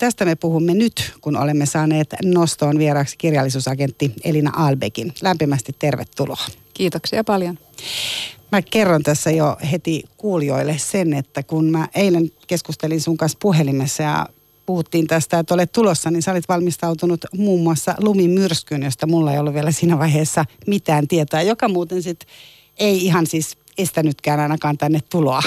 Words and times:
tästä 0.00 0.24
me 0.24 0.34
puhumme 0.34 0.74
nyt, 0.74 1.12
kun 1.20 1.36
olemme 1.36 1.66
saaneet 1.66 2.14
nostoon 2.24 2.78
vieraaksi 2.78 3.16
kirjallisuusagentti 3.18 4.12
Elina 4.24 4.52
Albekin. 4.56 5.12
Lämpimästi 5.22 5.76
tervetuloa. 5.78 6.44
Kiitoksia 6.74 7.24
paljon. 7.24 7.58
Mä 8.52 8.62
kerron 8.62 9.02
tässä 9.02 9.30
jo 9.30 9.56
heti 9.72 10.04
kuulijoille 10.16 10.78
sen, 10.78 11.12
että 11.12 11.42
kun 11.42 11.70
mä 11.70 11.88
eilen 11.94 12.30
keskustelin 12.46 13.00
sun 13.00 13.16
kanssa 13.16 13.38
puhelimessa 13.42 14.02
ja 14.02 14.26
puhuttiin 14.66 15.06
tästä, 15.06 15.38
että 15.38 15.54
olet 15.54 15.72
tulossa, 15.72 16.10
niin 16.10 16.22
sä 16.22 16.32
olit 16.32 16.48
valmistautunut 16.48 17.24
muun 17.36 17.62
muassa 17.62 17.94
lumimyrskyyn, 17.98 18.82
josta 18.82 19.06
mulla 19.06 19.32
ei 19.32 19.38
ollut 19.38 19.54
vielä 19.54 19.72
siinä 19.72 19.98
vaiheessa 19.98 20.44
mitään 20.66 21.08
tietoa, 21.08 21.42
joka 21.42 21.68
muuten 21.68 22.02
sitten 22.02 22.28
ei 22.78 23.04
ihan 23.04 23.26
siis 23.26 23.56
estänytkään 23.78 24.40
ainakaan 24.40 24.78
tänne 24.78 25.00
tuloa. 25.10 25.42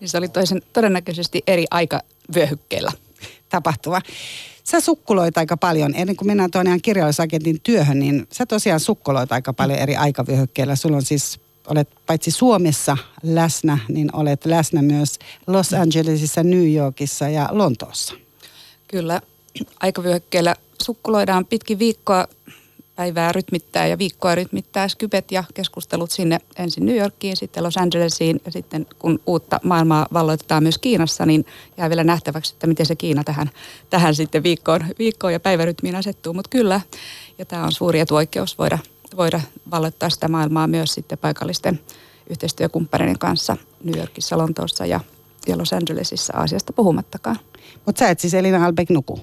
Niin 0.00 0.08
se 0.08 0.18
oli 0.18 0.28
toisen, 0.28 0.62
todennäköisesti 0.72 1.42
eri 1.46 1.64
aikavyöhykkeellä 1.70 2.92
tapahtuva. 3.48 4.00
Sä 4.64 4.80
sukkuloit 4.80 5.38
aika 5.38 5.56
paljon, 5.56 5.94
ennen 5.94 6.16
kuin 6.16 6.26
mennään 6.26 6.50
tuonne 6.50 6.68
ihan 6.70 6.80
kirjallisuusagentin 6.80 7.60
työhön, 7.60 7.98
niin 7.98 8.26
sä 8.32 8.46
tosiaan 8.46 8.80
sukkuloit 8.80 9.32
aika 9.32 9.52
paljon 9.52 9.78
eri 9.78 9.96
aikavyöhykkeillä. 9.96 10.76
Sulla 10.76 10.96
on 10.96 11.02
siis, 11.02 11.40
olet 11.66 11.88
paitsi 12.06 12.30
Suomessa 12.30 12.96
läsnä, 13.22 13.78
niin 13.88 14.16
olet 14.16 14.46
läsnä 14.46 14.82
myös 14.82 15.18
Los 15.46 15.72
Angelesissa, 15.72 16.42
New 16.42 16.74
Yorkissa 16.74 17.28
ja 17.28 17.48
Lontoossa. 17.52 18.14
Kyllä, 18.88 19.20
aikavyöhykkeellä 19.80 20.56
sukkuloidaan 20.82 21.44
pitkin 21.44 21.78
viikkoa 21.78 22.26
päivää 22.96 23.32
rytmittää 23.32 23.86
ja 23.86 23.98
viikkoa 23.98 24.34
rytmittää 24.34 24.88
Skypet 24.88 25.32
ja 25.32 25.44
keskustelut 25.54 26.10
sinne 26.10 26.38
ensin 26.56 26.86
New 26.86 26.96
Yorkiin, 26.96 27.36
sitten 27.36 27.62
Los 27.62 27.76
Angelesiin 27.76 28.40
ja 28.44 28.52
sitten 28.52 28.86
kun 28.98 29.20
uutta 29.26 29.60
maailmaa 29.62 30.06
valloitetaan 30.12 30.62
myös 30.62 30.78
Kiinassa, 30.78 31.26
niin 31.26 31.46
jää 31.76 31.88
vielä 31.88 32.04
nähtäväksi, 32.04 32.54
että 32.54 32.66
miten 32.66 32.86
se 32.86 32.96
Kiina 32.96 33.24
tähän, 33.24 33.50
tähän 33.90 34.14
sitten 34.14 34.42
viikkoon, 34.42 34.84
viikkoon 34.98 35.32
ja 35.32 35.40
päivärytmiin 35.40 35.96
asettuu. 35.96 36.34
Mutta 36.34 36.48
kyllä, 36.48 36.80
ja 37.38 37.44
tämä 37.44 37.64
on 37.64 37.72
suuri 37.72 38.00
etuoikeus 38.00 38.58
voida, 38.58 38.78
voida 39.16 39.40
valloittaa 39.70 40.10
sitä 40.10 40.28
maailmaa 40.28 40.66
myös 40.66 40.94
sitten 40.94 41.18
paikallisten 41.18 41.80
yhteistyökumppaneiden 42.30 43.18
kanssa 43.18 43.56
New 43.84 43.98
Yorkissa, 43.98 44.38
Lontoossa 44.38 44.86
ja, 44.86 45.00
ja 45.46 45.58
Los 45.58 45.72
Angelesissa 45.72 46.36
Aasiasta 46.36 46.72
puhumattakaan. 46.72 47.36
Mutta 47.86 47.98
sä 47.98 48.10
et 48.10 48.20
siis 48.20 48.34
Elina 48.34 48.66
Albeck 48.66 48.90
nuku? 48.90 49.20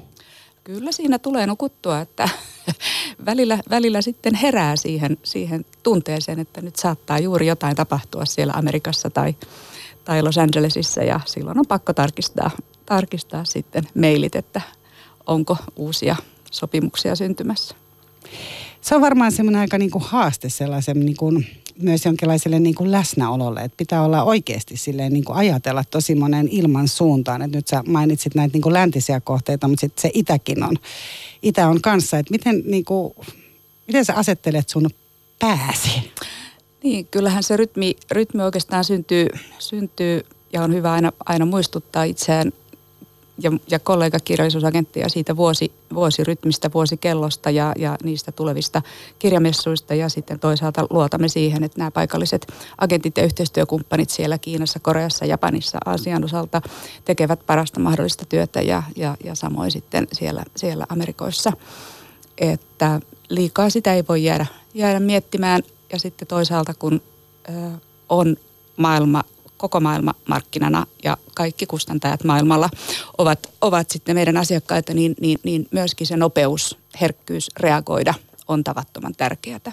Kyllä 0.64 0.92
siinä 0.92 1.20
tulee 1.20 1.48
nukuttua, 1.48 2.00
että 2.00 2.30
välillä, 3.26 3.60
välillä 3.70 4.02
sitten 4.02 4.36
herää 4.36 4.76
siihen, 4.76 5.18
siihen 5.24 5.66
tunteeseen, 5.84 6.40
että 6.40 6.62
nyt 6.62 6.76
saattaa 6.76 7.20
juuri 7.20 7.48
jotain 7.48 7.76
tapahtua 7.76 8.26
siellä 8.26 8.54
Amerikassa 8.54 9.10
tai, 9.10 9.36
tai 10.06 10.22
Los 10.22 10.38
Angelesissa 10.38 11.04
ja 11.04 11.20
silloin 11.26 11.60
on 11.60 11.66
pakko 11.68 11.94
tarkistaa, 11.94 12.52
tarkistaa 12.86 13.46
sitten 13.46 13.84
mailit, 13.96 14.36
että 14.36 14.62
onko 15.28 15.58
uusia 15.76 16.16
sopimuksia 16.52 17.16
syntymässä. 17.16 17.76
Se 18.82 18.96
on 18.96 19.02
varmaan 19.02 19.32
semmoinen 19.32 19.62
aika 19.62 19.78
niin 19.78 19.92
kuin 19.92 20.04
haaste 20.04 20.50
sellaisen 20.50 21.00
niin 21.00 21.18
kuin 21.18 21.48
myös 21.80 22.06
jonkinlaiselle 22.06 22.60
niin 22.60 22.76
kuin 22.76 22.92
läsnäololle, 22.92 23.62
että 23.62 23.78
pitää 23.78 24.04
olla 24.04 24.24
oikeasti 24.24 24.78
silleen 24.78 25.14
niin 25.14 25.26
kuin 25.26 25.38
ajatella 25.38 25.84
tosi 25.84 26.16
monen 26.16 26.48
ilman 26.48 26.88
suuntaan. 26.88 27.42
Että 27.42 27.58
nyt 27.58 27.68
sä 27.68 27.84
mainitsit 27.88 28.36
näitä 28.36 28.54
niin 28.54 28.62
kuin 28.62 28.74
läntisiä 28.74 29.22
kohteita, 29.22 29.68
mutta 29.68 29.82
sitten 29.82 30.02
se 30.02 30.12
itäkin 30.14 30.64
on, 30.64 30.76
itä 31.42 31.68
on 31.68 31.82
kanssa. 31.82 32.18
Että 32.18 32.32
miten, 32.32 32.64
niin 32.66 32.86
kuin, 32.86 33.14
miten 33.88 34.06
sä 34.06 34.14
asettelet 34.16 34.70
sun 34.70 34.90
pääsi? 35.40 36.12
Niin, 36.84 37.08
kyllähän 37.08 37.44
se 37.44 37.58
rytmi, 37.58 37.96
rytmi 38.12 38.44
oikeastaan 38.44 38.84
syntyy, 38.84 39.28
syntyy 39.60 40.22
ja 40.54 40.62
on 40.64 40.74
hyvä 40.74 40.92
aina, 40.92 41.12
aina 41.26 41.46
muistuttaa 41.46 42.04
itseään 42.04 42.54
ja, 43.38 43.52
ja 43.70 43.80
kollegakirjallisuusagentteja 43.80 45.10
siitä 45.10 45.36
vuosi, 45.36 45.72
vuosirytmistä, 45.94 46.70
vuosikellosta 46.74 47.50
ja, 47.50 47.74
ja 47.78 47.98
niistä 48.04 48.32
tulevista 48.32 48.82
kirjamessuista. 49.20 49.94
Ja 49.94 50.10
sitten 50.10 50.40
toisaalta 50.40 50.88
luotamme 50.90 51.28
siihen, 51.28 51.64
että 51.64 51.80
nämä 51.80 51.92
paikalliset 51.92 52.54
agentit 52.78 53.18
ja 53.18 53.24
yhteistyökumppanit 53.24 54.10
siellä 54.10 54.38
Kiinassa, 54.38 54.80
Koreassa, 54.80 55.26
Japanissa, 55.26 55.78
Aasian 55.86 56.24
osalta 56.24 56.62
tekevät 57.06 57.40
parasta 57.46 57.80
mahdollista 57.80 58.26
työtä 58.26 58.62
ja, 58.62 58.84
ja, 58.96 59.18
ja 59.24 59.36
samoin 59.36 59.72
sitten 59.72 60.08
siellä, 60.12 60.44
siellä 60.56 60.86
Amerikoissa. 60.90 61.52
Että 62.38 63.00
liikaa 63.30 63.70
sitä 63.70 63.94
ei 63.94 64.04
voi 64.10 64.24
jäädä, 64.24 64.46
jäädä 64.74 65.00
miettimään 65.00 65.64
ja 65.92 66.00
sitten 66.00 66.28
toisaalta 66.28 66.74
kun 66.74 67.02
ö, 67.50 67.52
on 68.10 68.38
maailma 68.78 69.24
koko 69.64 69.80
maailma 69.80 70.14
markkinana 70.28 70.88
ja 71.04 71.18
kaikki 71.36 71.66
kustantajat 71.66 72.24
maailmalla 72.24 72.70
ovat, 73.18 73.50
ovat 73.62 73.90
sitten 73.90 74.16
meidän 74.16 74.38
asiakkaita, 74.38 74.94
niin, 74.94 75.16
niin, 75.22 75.40
niin 75.44 75.68
myöskin 75.72 76.08
se 76.08 76.18
nopeus, 76.18 76.78
herkkyys 77.02 77.50
reagoida 77.60 78.14
on 78.48 78.64
tavattoman 78.64 79.16
tärkeää. 79.16 79.72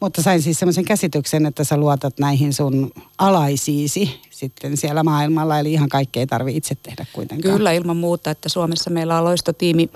Mutta 0.00 0.22
sain 0.22 0.42
siis 0.42 0.58
semmoisen 0.58 0.84
käsityksen, 0.84 1.46
että 1.46 1.64
sä 1.64 1.76
luotat 1.76 2.18
näihin 2.18 2.52
sun 2.52 2.92
alaisiisi 3.18 4.20
sitten 4.30 4.76
siellä 4.76 5.02
maailmalla, 5.02 5.58
eli 5.58 5.72
ihan 5.72 5.88
kaikkea 5.88 6.20
ei 6.20 6.26
tarvitse 6.26 6.56
itse 6.56 6.74
tehdä 6.74 7.06
kuitenkaan. 7.12 7.56
Kyllä, 7.56 7.72
ilman 7.72 7.96
muuta, 7.96 8.30
että 8.30 8.48
Suomessa 8.48 8.90
meillä 8.90 9.18
on 9.18 9.24
loistotiimi, 9.24 9.90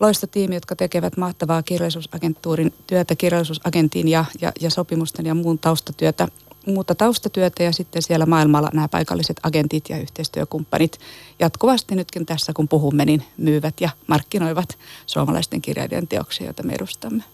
loistotiimi 0.00 0.54
jotka 0.54 0.76
tekevät 0.76 1.16
mahtavaa 1.16 1.62
kirjallisuusagentuurin 1.62 2.74
työtä, 2.86 3.16
kirjallisuusagentin 3.16 4.08
ja, 4.08 4.24
ja, 4.40 4.52
ja 4.60 4.70
sopimusten 4.70 5.26
ja 5.26 5.34
muun 5.34 5.58
taustatyötä 5.58 6.28
muuta 6.66 6.94
taustatyötä 6.94 7.62
ja 7.62 7.72
sitten 7.72 8.02
siellä 8.02 8.26
maailmalla 8.26 8.70
nämä 8.72 8.88
paikalliset 8.88 9.40
agentit 9.42 9.88
ja 9.88 9.98
yhteistyökumppanit 9.98 10.98
jatkuvasti 11.38 11.94
nytkin 11.94 12.26
tässä 12.26 12.52
kun 12.52 12.68
puhumme, 12.68 13.04
niin 13.04 13.22
myyvät 13.36 13.80
ja 13.80 13.90
markkinoivat 14.06 14.78
suomalaisten 15.06 15.62
kirjailijan 15.62 16.08
teoksia, 16.08 16.46
joita 16.46 16.62
me 16.62 16.72
edustamme. 16.72 17.24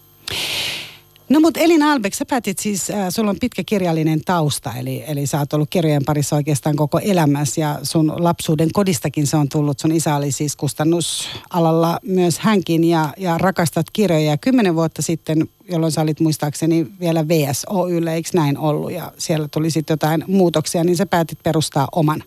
No 1.28 1.40
mutta 1.40 1.60
Elin 1.60 1.82
Albeck, 1.82 2.14
sä 2.14 2.24
päätit 2.26 2.58
siis, 2.58 2.90
äh, 2.90 3.08
sulla 3.10 3.30
on 3.30 3.36
pitkä 3.40 3.62
kirjallinen 3.66 4.20
tausta, 4.24 4.72
eli, 4.72 5.04
eli 5.06 5.26
sä 5.26 5.38
oot 5.38 5.52
ollut 5.52 5.70
kirjojen 5.70 6.04
parissa 6.04 6.36
oikeastaan 6.36 6.76
koko 6.76 6.98
elämässä 6.98 7.60
ja 7.60 7.78
sun 7.82 8.12
lapsuuden 8.16 8.72
kodistakin 8.72 9.26
se 9.26 9.36
on 9.36 9.48
tullut. 9.48 9.78
Sun 9.78 9.92
isä 9.92 10.16
oli 10.16 10.32
siis 10.32 10.56
kustannusalalla 10.56 12.00
myös 12.02 12.38
hänkin 12.38 12.84
ja, 12.84 13.14
ja 13.16 13.38
rakastat 13.38 13.86
kirjoja. 13.92 14.30
Ja 14.30 14.36
kymmenen 14.36 14.74
vuotta 14.74 15.02
sitten, 15.02 15.48
jolloin 15.70 15.92
sä 15.92 16.00
olit 16.00 16.20
muistaakseni 16.20 16.86
vielä 17.00 17.28
VSOYlle, 17.28 18.14
eikö 18.14 18.28
näin 18.32 18.58
ollut? 18.58 18.92
Ja 18.92 19.12
siellä 19.18 19.48
tuli 19.48 19.70
sitten 19.70 19.94
jotain 19.94 20.24
muutoksia, 20.26 20.84
niin 20.84 20.96
sä 20.96 21.06
päätit 21.06 21.38
perustaa 21.42 21.88
oman, 21.92 22.22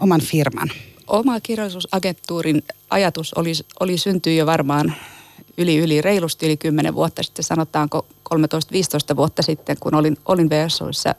oman 0.00 0.20
firman. 0.20 0.68
Oma 1.06 1.40
kirjallisuusagentuurin 1.40 2.62
ajatus 2.90 3.34
oli, 3.34 3.52
oli 3.80 3.98
syntyä 3.98 4.32
jo 4.32 4.46
varmaan 4.46 4.94
yli, 5.58 5.78
yli 5.78 6.00
reilusti 6.00 6.46
yli 6.46 6.56
10 6.56 6.94
vuotta 6.94 7.22
sitten, 7.22 7.44
sanotaanko 7.44 8.06
13-15 8.34 9.16
vuotta 9.16 9.42
sitten, 9.42 9.76
kun 9.80 9.94
olin, 9.94 10.16
olin 10.26 10.50
VSOissa 10.50 11.14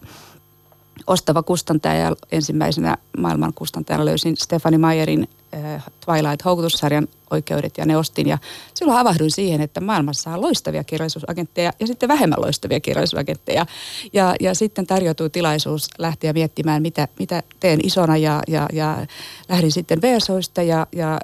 ostava 1.07 1.43
kustantaja 1.43 1.95
ja 1.95 2.15
ensimmäisenä 2.31 2.97
maailman 3.17 3.53
kustantajana 3.53 4.05
löysin 4.05 4.37
Stefani 4.37 4.77
Mayerin 4.77 5.29
äh, 5.53 5.85
Twilight 6.05 6.45
Houkutussarjan 6.45 7.07
oikeudet 7.31 7.77
ja 7.77 7.85
ne 7.85 7.97
ostin. 7.97 8.27
Ja 8.27 8.37
silloin 8.73 8.97
havahduin 8.97 9.31
siihen, 9.31 9.61
että 9.61 9.81
maailmassa 9.81 10.33
on 10.33 10.41
loistavia 10.41 10.83
kirjallisuusagentteja 10.83 11.73
ja 11.79 11.87
sitten 11.87 12.09
vähemmän 12.09 12.41
loistavia 12.41 12.79
kirjallisuusagentteja. 12.79 13.65
Ja, 14.13 14.35
ja 14.39 14.55
sitten 14.55 14.87
tarjoutui 14.87 15.29
tilaisuus 15.29 15.89
lähteä 15.97 16.33
miettimään, 16.33 16.81
mitä, 16.81 17.07
mitä 17.19 17.43
teen 17.59 17.79
isona 17.83 18.17
ja, 18.17 18.41
ja, 18.47 18.69
ja 18.73 19.07
lähdin 19.49 19.71
sitten 19.71 20.01
VSOista 20.01 20.61
ja, 20.61 20.87
ja 20.91 21.19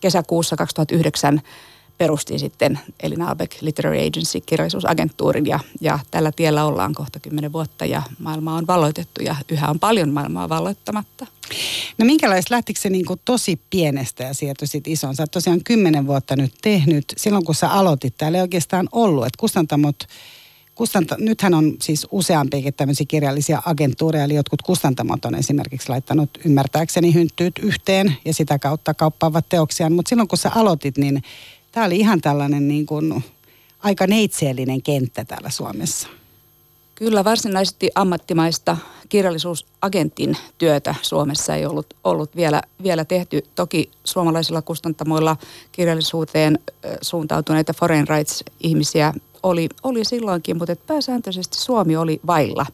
kesäkuussa 0.00 0.56
2009 0.56 1.40
perustin 1.98 2.38
sitten 2.38 2.80
Elina 3.02 3.28
Albeck 3.28 3.62
Literary 3.62 3.98
Agency 3.98 4.40
kirjallisuusagentuurin 4.46 5.46
ja, 5.46 5.60
ja 5.80 5.98
tällä 6.10 6.32
tiellä 6.32 6.64
ollaan 6.64 6.94
kohta 6.94 7.20
kymmenen 7.20 7.52
vuotta 7.52 7.84
ja 7.84 8.02
maailma 8.18 8.54
on 8.54 8.66
valloitettu 8.66 9.22
ja 9.22 9.36
yhä 9.48 9.68
on 9.68 9.78
paljon 9.78 10.10
maailmaa 10.10 10.48
valloittamatta. 10.48 11.26
No 11.98 12.06
minkälaista 12.06 12.54
lähtikö 12.54 12.80
se 12.80 12.90
niin 12.90 13.04
kuin 13.04 13.20
tosi 13.24 13.60
pienestä 13.70 14.24
ja 14.24 14.34
siirtyi 14.34 14.68
sitten 14.68 14.92
isoon? 14.92 15.16
Sä 15.16 15.22
oot 15.22 15.30
tosiaan 15.30 15.64
kymmenen 15.64 16.06
vuotta 16.06 16.36
nyt 16.36 16.54
tehnyt. 16.62 17.04
Silloin 17.16 17.44
kun 17.44 17.54
sä 17.54 17.70
aloitit, 17.70 18.14
täällä 18.18 18.38
ei 18.38 18.42
oikeastaan 18.42 18.88
ollut, 18.92 19.26
että 19.26 19.40
kustantamot 19.40 19.96
Kustanta, 20.76 21.16
nythän 21.18 21.54
on 21.54 21.76
siis 21.82 22.06
useampiakin 22.10 22.74
tämmöisiä 22.74 23.06
kirjallisia 23.08 23.62
agentuureja, 23.66 24.24
eli 24.24 24.34
jotkut 24.34 24.62
kustantamot 24.62 25.24
on 25.24 25.34
esimerkiksi 25.34 25.88
laittanut 25.88 26.30
ymmärtääkseni 26.44 27.14
hynttyyt 27.14 27.58
yhteen 27.58 28.16
ja 28.24 28.34
sitä 28.34 28.58
kautta 28.58 28.94
kauppaavat 28.94 29.48
teoksiaan. 29.48 29.92
Mutta 29.92 30.08
silloin 30.08 30.28
kun 30.28 30.38
sä 30.38 30.50
aloitit, 30.54 30.98
niin 30.98 31.22
Tämä 31.76 31.86
oli 31.86 31.96
ihan 31.96 32.20
tällainen 32.20 32.68
niin 32.68 32.86
kuin 32.86 33.24
aika 33.82 34.06
neitseellinen 34.06 34.82
kenttä 34.82 35.24
täällä 35.24 35.50
Suomessa. 35.50 36.08
Kyllä 36.94 37.24
varsinaisesti 37.24 37.90
ammattimaista 37.94 38.76
kirjallisuusagentin 39.08 40.36
työtä 40.58 40.94
Suomessa 41.02 41.54
ei 41.54 41.66
ollut, 41.66 41.86
ollut 42.04 42.36
vielä, 42.36 42.62
vielä 42.82 43.04
tehty. 43.04 43.44
Toki 43.54 43.90
suomalaisilla 44.04 44.62
kustantamoilla 44.62 45.36
kirjallisuuteen 45.72 46.58
suuntautuneita 47.02 47.72
foreign 47.72 48.08
rights-ihmisiä 48.08 49.14
oli, 49.42 49.68
oli 49.82 50.04
silloinkin, 50.04 50.58
mutta 50.58 50.76
pääsääntöisesti 50.76 51.58
Suomi 51.58 51.96
oli 51.96 52.20
vailla. 52.26 52.66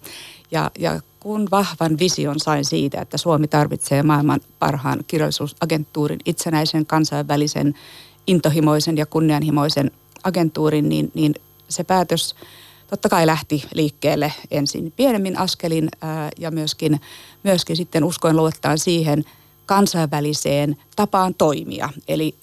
Ja, 0.51 0.71
ja 0.79 1.01
kun 1.21 1.49
vahvan 1.51 1.99
vision 1.99 2.41
sain 2.41 2.65
siitä, 2.65 3.01
että 3.01 3.19
Suomi 3.19 3.49
tarvitsee 3.49 4.03
maailman 4.03 4.41
parhaan 4.59 4.99
kirjallisuusagentuurin, 5.07 6.21
itsenäisen 6.27 6.87
kansainvälisen, 6.87 7.75
intohimoisen 8.27 8.97
ja 8.97 9.07
kunnianhimoisen 9.07 9.91
agentuurin, 10.25 10.89
niin, 10.89 11.11
niin 11.15 11.35
se 11.69 11.85
päätös 11.85 12.35
totta 12.91 13.09
kai 13.09 13.27
lähti 13.27 13.65
liikkeelle 13.75 14.33
ensin 14.51 14.93
pienemmin 14.97 15.39
askelin 15.39 15.89
ää, 16.01 16.31
ja 16.39 16.51
myöskin, 16.51 17.01
myöskin 17.43 17.77
sitten 17.77 18.05
uskoin 18.05 18.37
luottaa 18.37 18.77
siihen 18.77 19.25
kansainväliseen 19.67 20.77
tapaan 20.97 21.35
toimia. 21.35 21.89
Eli 22.09 22.35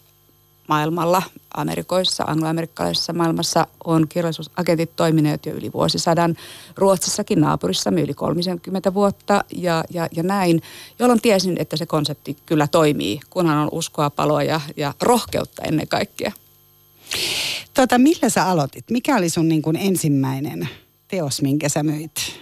maailmalla, 0.69 1.23
Amerikoissa, 1.53 2.23
angloamerikkalaisessa 2.23 3.13
maailmassa 3.13 3.67
on 3.83 4.07
kirjallisuusagentit 4.07 4.95
toimineet 4.95 5.45
jo 5.45 5.53
yli 5.53 5.73
vuosisadan. 5.73 6.35
Ruotsissakin 6.77 7.41
naapurissamme 7.41 8.01
yli 8.01 8.13
30 8.13 8.93
vuotta 8.93 9.43
ja, 9.55 9.83
ja, 9.89 10.07
ja 10.11 10.23
näin, 10.23 10.61
jolloin 10.99 11.21
tiesin, 11.21 11.55
että 11.59 11.77
se 11.77 11.85
konsepti 11.85 12.37
kyllä 12.45 12.67
toimii, 12.67 13.19
kunhan 13.29 13.57
on 13.57 13.69
uskoa, 13.71 14.09
paloa 14.09 14.43
ja, 14.43 14.61
ja 14.77 14.93
rohkeutta 15.01 15.61
ennen 15.63 15.87
kaikkea. 15.87 16.31
Tota, 17.73 17.97
millä 17.97 18.29
sä 18.29 18.45
aloitit? 18.45 18.89
Mikä 18.89 19.15
oli 19.15 19.29
sun 19.29 19.49
niin 19.49 19.61
kuin 19.61 19.75
ensimmäinen 19.75 20.69
teos, 21.07 21.41
minkä 21.41 21.69
sä 21.69 21.83
myit? 21.83 22.39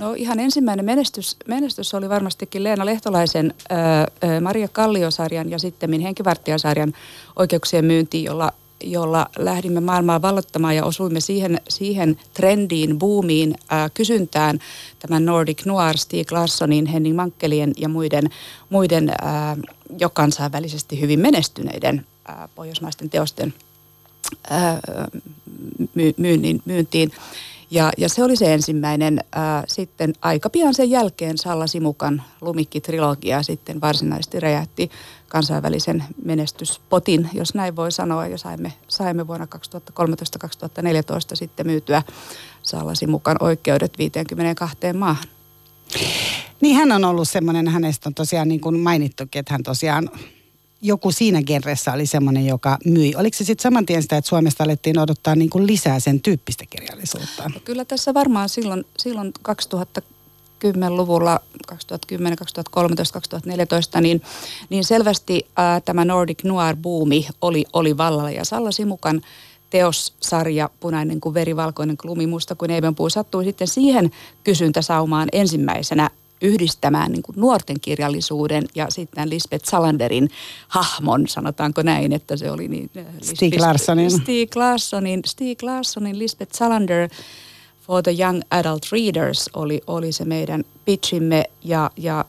No 0.00 0.14
ihan 0.14 0.40
ensimmäinen 0.40 0.84
menestys, 0.84 1.36
menestys 1.48 1.94
oli 1.94 2.08
varmastikin 2.08 2.64
Leena 2.64 2.86
Lehtolaisen 2.86 3.54
ää, 3.70 4.06
Maria 4.40 4.68
Kalliosarjan 4.68 5.50
ja 5.50 5.58
sitten 5.58 6.00
Henkivartijasarjan 6.00 6.92
oikeuksien 7.36 7.84
myynti, 7.84 8.24
jolla, 8.24 8.52
jolla 8.84 9.26
lähdimme 9.38 9.80
maailmaa 9.80 10.22
vallottamaan 10.22 10.76
ja 10.76 10.84
osuimme 10.84 11.20
siihen, 11.20 11.60
siihen 11.68 12.18
trendiin, 12.34 12.98
boomiin, 12.98 13.54
ää, 13.68 13.90
kysyntään 13.94 14.58
tämän 14.98 15.24
Nordic 15.24 15.66
Noir, 15.66 15.96
Stieg 15.96 16.32
Larssonin, 16.32 16.86
Henning 16.86 17.16
Mankkelien 17.16 17.72
ja 17.76 17.88
muiden, 17.88 18.30
muiden 18.70 19.12
ää, 19.22 19.56
jo 19.98 20.10
kansainvälisesti 20.10 21.00
hyvin 21.00 21.20
menestyneiden 21.20 22.06
ää, 22.28 22.48
pohjoismaisten 22.54 23.10
teosten 23.10 23.54
ää, 24.50 24.80
myynnin, 26.16 26.62
myyntiin. 26.64 27.12
Ja, 27.70 27.92
ja 27.98 28.08
se 28.08 28.24
oli 28.24 28.36
se 28.36 28.54
ensimmäinen. 28.54 29.24
Ää, 29.32 29.64
sitten 29.68 30.12
aika 30.22 30.50
pian 30.50 30.74
sen 30.74 30.90
jälkeen 30.90 31.38
Salla 31.38 31.66
Simukan 31.66 32.22
Lumikki-trilogia 32.40 33.42
sitten 33.42 33.80
varsinaisesti 33.80 34.40
räjähti 34.40 34.90
kansainvälisen 35.28 36.04
menestyspotin, 36.24 37.28
jos 37.32 37.54
näin 37.54 37.76
voi 37.76 37.92
sanoa. 37.92 38.26
Ja 38.26 38.38
saimme, 38.38 38.72
saimme 38.88 39.26
vuonna 39.26 39.46
2013-2014 39.56 39.58
sitten 41.34 41.66
myytyä 41.66 42.02
Salla 42.62 42.94
Simukan 42.94 43.36
oikeudet 43.40 43.98
52 43.98 44.76
maahan. 44.94 45.24
Niin 46.60 46.76
hän 46.76 46.92
on 46.92 47.04
ollut 47.04 47.28
semmoinen, 47.28 47.68
hänestä 47.68 48.08
on 48.08 48.14
tosiaan 48.14 48.48
niin 48.48 48.60
kuin 48.60 48.78
mainittukin, 48.78 49.40
että 49.40 49.54
hän 49.54 49.62
tosiaan 49.62 50.10
joku 50.82 51.12
siinä 51.12 51.42
genressä 51.42 51.92
oli 51.92 52.06
semmoinen, 52.06 52.46
joka 52.46 52.78
myi. 52.84 53.14
Oliko 53.16 53.36
se 53.36 53.44
sitten 53.44 53.62
saman 53.62 53.86
tien 53.86 54.02
sitä, 54.02 54.16
että 54.16 54.28
Suomesta 54.28 54.64
alettiin 54.64 54.98
odottaa 54.98 55.34
niin 55.34 55.50
kuin 55.50 55.66
lisää 55.66 56.00
sen 56.00 56.20
tyyppistä 56.20 56.64
kirjallisuutta? 56.70 56.89
No 57.54 57.60
kyllä 57.64 57.84
tässä 57.84 58.14
varmaan 58.14 58.48
silloin, 58.48 58.84
silloin 58.98 59.32
2010-luvulla, 59.48 61.40
2010, 61.66 62.38
2013, 62.38 63.12
2014, 63.12 64.00
niin, 64.00 64.22
niin 64.70 64.84
selvästi 64.84 65.46
ää, 65.56 65.80
tämä 65.80 66.04
Nordic 66.04 66.44
Noir-buumi 66.44 67.28
oli, 67.40 67.64
oli 67.72 67.96
vallalla. 67.96 68.30
Ja 68.30 68.44
Salla 68.44 68.70
Simukan 68.70 69.22
teossarja 69.70 70.70
Punainen 70.80 71.20
kuin 71.20 71.34
veri, 71.34 71.56
valkoinen 71.56 71.96
kuin 71.96 72.28
musta 72.28 72.54
kuin 72.54 72.70
eivenpuu 72.70 73.10
sattui 73.10 73.44
sitten 73.44 73.68
siihen 73.68 74.10
kysyntäsaumaan 74.44 75.28
ensimmäisenä 75.32 76.10
yhdistämään 76.40 77.12
niin 77.12 77.22
kuin 77.22 77.40
nuorten 77.40 77.80
kirjallisuuden 77.80 78.64
ja 78.74 78.86
sitten 78.88 79.30
Lisbeth 79.30 79.68
Salanderin 79.68 80.30
hahmon, 80.68 81.28
sanotaanko 81.28 81.82
näin, 81.82 82.12
että 82.12 82.36
se 82.36 82.50
oli 82.50 82.68
niin... 82.68 82.90
Äh, 82.96 83.04
Stig 83.22 83.60
Larssonin. 83.60 84.10
Stig 84.10 84.56
Larssonin, 84.56 85.20
Stig 85.26 85.62
Larssonin 85.62 86.18
Lisbeth 86.18 86.56
Salander 86.56 87.08
for 87.80 88.02
the 88.02 88.14
Young 88.20 88.40
Adult 88.50 88.86
Readers 88.92 89.50
oli, 89.54 89.80
oli 89.86 90.12
se 90.12 90.24
meidän 90.24 90.64
pitchimme 90.84 91.44
ja, 91.64 91.90
ja 91.96 92.24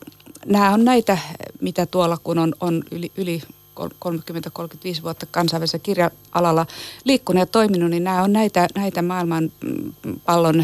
nämä 0.46 0.74
on 0.74 0.86
näitä, 0.86 1.18
mitä 1.62 1.86
tuolla 1.86 2.18
kun 2.24 2.38
on, 2.38 2.54
on 2.60 2.84
yli, 2.92 3.12
yli 3.18 3.42
30-35 3.88 5.04
vuotta 5.04 5.26
kansainvälisellä 5.32 5.84
kirja-alalla 5.84 6.66
liikkunut 7.04 7.40
ja 7.40 7.46
toiminut, 7.46 7.90
niin 7.90 8.04
nämä 8.04 8.24
on 8.24 8.34
näitä, 8.34 8.68
näitä 8.76 9.02
maailman 9.02 9.52
mm, 9.64 9.94
pallon 10.26 10.64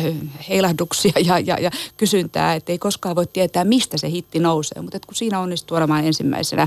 heilahduksia 0.49 1.11
ja, 1.25 1.39
ja, 1.39 1.59
ja 1.59 1.71
kysyntää, 1.97 2.53
että 2.53 2.71
ei 2.71 2.77
koskaan 2.77 3.15
voi 3.15 3.27
tietää, 3.27 3.63
mistä 3.63 3.97
se 3.97 4.09
hitti 4.09 4.39
nousee. 4.39 4.81
Mutta 4.81 4.99
kun 4.99 5.15
siinä 5.15 5.39
onnistuu 5.39 5.77
olemaan 5.77 6.05
ensimmäisenä 6.05 6.61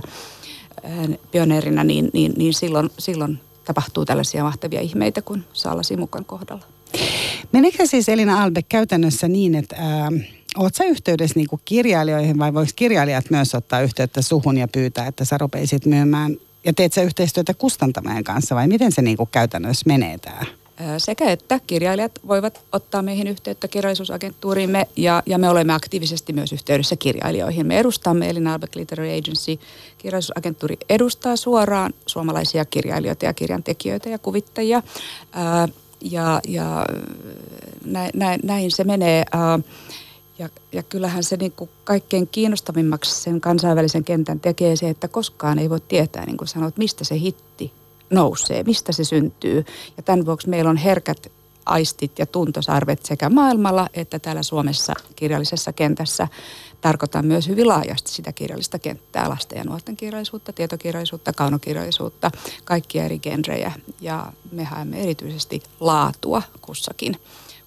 äh, 0.84 1.08
pioneerina, 1.30 1.84
niin, 1.84 2.10
niin, 2.12 2.32
niin 2.36 2.54
silloin, 2.54 2.90
silloin 2.98 3.40
tapahtuu 3.64 4.04
tällaisia 4.04 4.44
mahtavia 4.44 4.80
ihmeitä 4.80 5.22
kuin 5.22 5.44
Saala 5.52 5.82
Simukan 5.82 6.24
kohdalla. 6.24 6.64
Meneekö 7.52 7.86
siis 7.86 8.08
Elina 8.08 8.42
Albe 8.42 8.62
käytännössä 8.62 9.28
niin, 9.28 9.54
että 9.54 9.76
ää, 9.78 10.10
Oletko 10.56 10.76
sä 10.76 10.84
yhteydessä 10.84 11.38
niin 11.38 11.48
kuin 11.48 11.62
kirjailijoihin 11.64 12.38
vai 12.38 12.54
voiko 12.54 12.72
kirjailijat 12.76 13.30
myös 13.30 13.54
ottaa 13.54 13.80
yhteyttä 13.80 14.22
suhun 14.22 14.56
ja 14.56 14.68
pyytää, 14.68 15.06
että 15.06 15.24
sä 15.24 15.38
rupeisit 15.38 15.86
myymään 15.86 16.36
ja 16.64 16.72
teet 16.72 16.92
sä 16.92 17.02
yhteistyötä 17.02 17.54
kustantamien 17.54 18.24
kanssa 18.24 18.54
vai 18.54 18.68
miten 18.68 18.92
se 18.92 19.02
niin 19.02 19.16
kuin 19.16 19.28
käytännössä 19.32 19.84
menee 19.86 20.18
tämä? 20.18 20.44
Sekä 20.98 21.30
että 21.30 21.60
kirjailijat 21.66 22.12
voivat 22.26 22.60
ottaa 22.72 23.02
meihin 23.02 23.26
yhteyttä 23.26 23.68
kirjallisuusagenttuuriimme 23.68 24.88
ja, 24.96 25.22
ja 25.26 25.38
me 25.38 25.48
olemme 25.48 25.72
aktiivisesti 25.72 26.32
myös 26.32 26.52
yhteydessä 26.52 26.96
kirjailijoihin. 26.96 27.66
Me 27.66 27.78
edustamme 27.78 28.30
Elina 28.30 28.54
Albeck 28.54 28.76
Literary 28.76 29.10
Agency. 29.10 29.58
Kirjallisuusagenttuuri 29.98 30.78
edustaa 30.88 31.36
suoraan 31.36 31.92
suomalaisia 32.06 32.64
kirjailijoita 32.64 33.24
ja 33.24 33.34
kirjantekijöitä 33.34 34.08
ja 34.08 34.18
kuvittajia. 34.18 34.82
Ää, 35.32 35.68
ja 36.00 36.40
ja 36.48 36.86
näin, 37.84 38.10
näin, 38.14 38.40
näin 38.42 38.70
se 38.70 38.84
menee. 38.84 39.24
Ää, 39.32 39.58
ja, 40.40 40.48
ja 40.72 40.82
kyllähän 40.82 41.24
se 41.24 41.36
niin 41.36 41.52
kuin 41.52 41.70
kaikkein 41.84 42.28
kiinnostavimmaksi 42.28 43.22
sen 43.22 43.40
kansainvälisen 43.40 44.04
kentän 44.04 44.40
tekee 44.40 44.76
se, 44.76 44.88
että 44.88 45.08
koskaan 45.08 45.58
ei 45.58 45.70
voi 45.70 45.80
tietää, 45.80 46.26
niin 46.26 46.36
kuin 46.36 46.48
sanoit, 46.48 46.76
mistä 46.76 47.04
se 47.04 47.18
hitti 47.18 47.72
nousee, 48.10 48.62
mistä 48.62 48.92
se 48.92 49.04
syntyy. 49.04 49.64
Ja 49.96 50.02
tämän 50.02 50.26
vuoksi 50.26 50.48
meillä 50.48 50.70
on 50.70 50.76
herkät 50.76 51.32
aistit 51.66 52.18
ja 52.18 52.26
tuntosarvet 52.26 53.06
sekä 53.06 53.30
maailmalla 53.30 53.88
että 53.94 54.18
täällä 54.18 54.42
Suomessa 54.42 54.92
kirjallisessa 55.16 55.72
kentässä. 55.72 56.28
Tarkoitan 56.80 57.26
myös 57.26 57.48
hyvin 57.48 57.68
laajasti 57.68 58.10
sitä 58.10 58.32
kirjallista 58.32 58.78
kenttää, 58.78 59.28
lasten 59.28 59.58
ja 59.58 59.64
nuorten 59.64 59.96
kirjallisuutta, 59.96 60.52
tietokirjallisuutta, 60.52 61.32
kaunokirjallisuutta, 61.32 62.30
kaikkia 62.64 63.04
eri 63.04 63.18
genrejä. 63.18 63.72
Ja 64.00 64.32
me 64.52 64.64
haemme 64.64 65.02
erityisesti 65.02 65.62
laatua 65.80 66.42
kussakin 66.60 67.16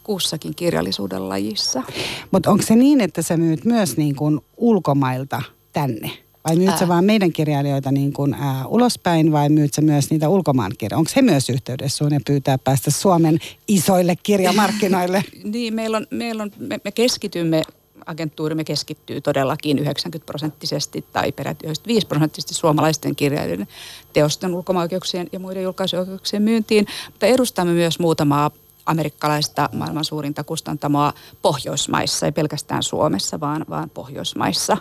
kussakin 0.04 0.56
kirjallisuuden 0.56 1.30
lajissa. 1.30 1.84
Mutta 2.32 2.52
onko 2.52 2.64
se 2.64 2.76
niin, 2.76 3.02
että 3.02 3.22
sä 3.22 3.38
myyt 3.38 3.66
myös 3.66 3.98
niin 3.98 4.16
kuin 4.16 4.40
ulkomailta 4.58 5.42
tänne? 5.74 6.12
Vai 6.48 6.56
myyt 6.56 6.78
sä 6.78 6.88
vaan 6.88 7.06
meidän 7.06 7.34
kirjailijoita 7.34 7.92
niin 7.92 8.14
kuin, 8.14 8.34
ää, 8.34 8.68
ulospäin 8.68 9.32
vai 9.32 9.50
myyt 9.50 9.74
sä 9.74 9.82
myös 9.82 10.10
niitä 10.10 10.30
ulkomaan 10.30 10.72
kirjoja? 10.78 11.00
Onko 11.00 11.12
he 11.16 11.22
myös 11.22 11.50
yhteydessä 11.50 11.98
sun 11.98 12.14
ja 12.14 12.20
pyytää 12.28 12.58
päästä 12.58 12.92
Suomen 12.92 13.40
isoille 13.68 14.16
kirjamarkkinoille? 14.24 15.24
niin, 15.44 15.74
meillä 15.74 15.98
on, 15.98 16.08
meillä 16.10 16.44
on, 16.44 16.52
me, 16.60 16.80
me 16.84 16.92
keskitymme 16.92 17.64
agenttuurimme 18.06 18.64
keskittyy 18.64 19.22
todellakin 19.22 19.80
90 19.80 20.26
prosenttisesti 20.26 21.06
tai 21.14 21.32
peräti 21.32 21.66
95 21.66 22.08
prosenttisesti 22.08 22.54
suomalaisten 22.54 23.16
kirjailijoiden 23.16 23.68
teosten 24.14 24.56
ulkomaoikeuksien 24.56 25.30
ja 25.32 25.40
muiden 25.40 25.64
julkaisuoikeuksien 25.64 26.42
myyntiin, 26.42 26.88
mutta 27.06 27.26
edustamme 27.26 27.74
myös 27.74 28.00
muutamaa 28.00 28.52
amerikkalaista 28.86 29.70
maailman 29.74 30.06
suurinta 30.06 30.44
kustantamoa 30.44 31.14
Pohjoismaissa, 31.42 32.26
ei 32.26 32.32
pelkästään 32.32 32.84
Suomessa, 32.84 33.40
vaan, 33.40 33.66
vaan 33.70 33.90
Pohjoismaissa. 33.90 34.78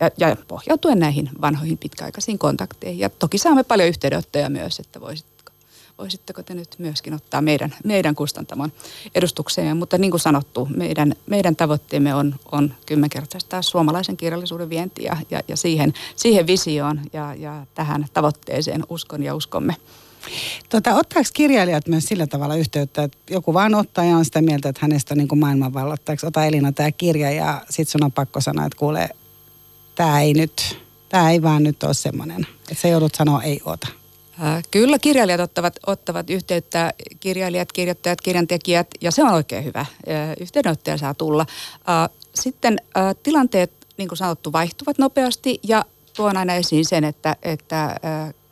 Ja, 0.00 0.10
ja 0.18 0.36
pohjautuen 0.48 0.98
näihin 0.98 1.30
vanhoihin 1.40 1.78
pitkäaikaisiin 1.78 2.38
kontakteihin. 2.38 2.98
Ja 2.98 3.10
toki 3.10 3.38
saamme 3.38 3.64
paljon 3.64 3.88
yhteydenottoja 3.88 4.50
myös, 4.50 4.78
että 4.78 5.00
voisitteko, 5.00 5.52
voisitteko 5.98 6.42
te 6.42 6.54
nyt 6.54 6.74
myöskin 6.78 7.14
ottaa 7.14 7.40
meidän, 7.40 7.74
meidän 7.84 8.14
kustantamon 8.14 8.72
edustukseen. 9.14 9.76
Mutta 9.76 9.98
niin 9.98 10.10
kuin 10.10 10.20
sanottu, 10.20 10.68
meidän, 10.76 11.14
meidän 11.26 11.56
tavoitteemme 11.56 12.14
on, 12.14 12.34
on 12.52 12.74
kymmenkertaistaa 12.86 13.62
suomalaisen 13.62 14.16
kirjallisuuden 14.16 14.70
vienti 14.70 15.04
ja, 15.04 15.16
ja, 15.30 15.40
ja 15.48 15.56
siihen, 15.56 15.94
siihen 16.16 16.46
visioon 16.46 17.00
ja, 17.12 17.34
ja 17.34 17.66
tähän 17.74 18.06
tavoitteeseen 18.14 18.84
uskon 18.88 19.22
ja 19.22 19.34
uskomme. 19.34 19.76
Tota, 20.68 20.94
ottaako 20.94 21.28
kirjailijat 21.32 21.88
myös 21.88 22.04
sillä 22.04 22.26
tavalla 22.26 22.56
yhteyttä, 22.56 23.02
että 23.02 23.18
joku 23.30 23.54
vaan 23.54 23.74
ottaa 23.74 24.04
ja 24.04 24.16
on 24.16 24.24
sitä 24.24 24.42
mieltä, 24.42 24.68
että 24.68 24.78
hänestä 24.82 25.14
on 25.14 25.18
niin 25.18 25.28
kuin 25.28 25.38
maailmanvallottajaksi. 25.38 26.26
Ota 26.26 26.44
Elina 26.44 26.72
tämä 26.72 26.92
kirja 26.92 27.30
ja 27.30 27.62
sitten 27.70 27.92
sun 27.92 28.04
on 28.04 28.12
pakko 28.12 28.40
sanoa, 28.40 28.66
että 28.66 28.78
kuule, 28.78 29.08
tämä 29.94 30.20
ei 30.20 30.34
nyt, 30.34 30.78
tämä 31.08 31.30
ei 31.30 31.42
vaan 31.42 31.62
nyt 31.62 31.82
ole 31.82 31.94
semmoinen. 31.94 32.46
Että 32.70 32.82
se 32.82 32.88
joudut 32.88 33.14
sanoa 33.14 33.42
ei 33.42 33.60
ota. 33.64 33.88
Kyllä 34.70 34.98
kirjailijat 34.98 35.40
ottavat, 35.40 35.78
ottavat 35.86 36.30
yhteyttä, 36.30 36.92
kirjailijat, 37.20 37.72
kirjoittajat, 37.72 38.20
kirjantekijät, 38.20 38.86
ja 39.00 39.10
se 39.10 39.22
on 39.22 39.32
oikein 39.32 39.64
hyvä. 39.64 39.86
Yhteydenottoja 40.40 40.98
saa 40.98 41.14
tulla. 41.14 41.46
Sitten 42.34 42.78
tilanteet, 43.22 43.72
niin 43.96 44.08
kuin 44.08 44.18
sanottu, 44.18 44.52
vaihtuvat 44.52 44.98
nopeasti, 44.98 45.60
ja 45.62 45.84
tuon 46.16 46.36
aina 46.36 46.54
esiin 46.54 46.84
sen, 46.86 47.04
että, 47.04 47.36
että 47.42 47.96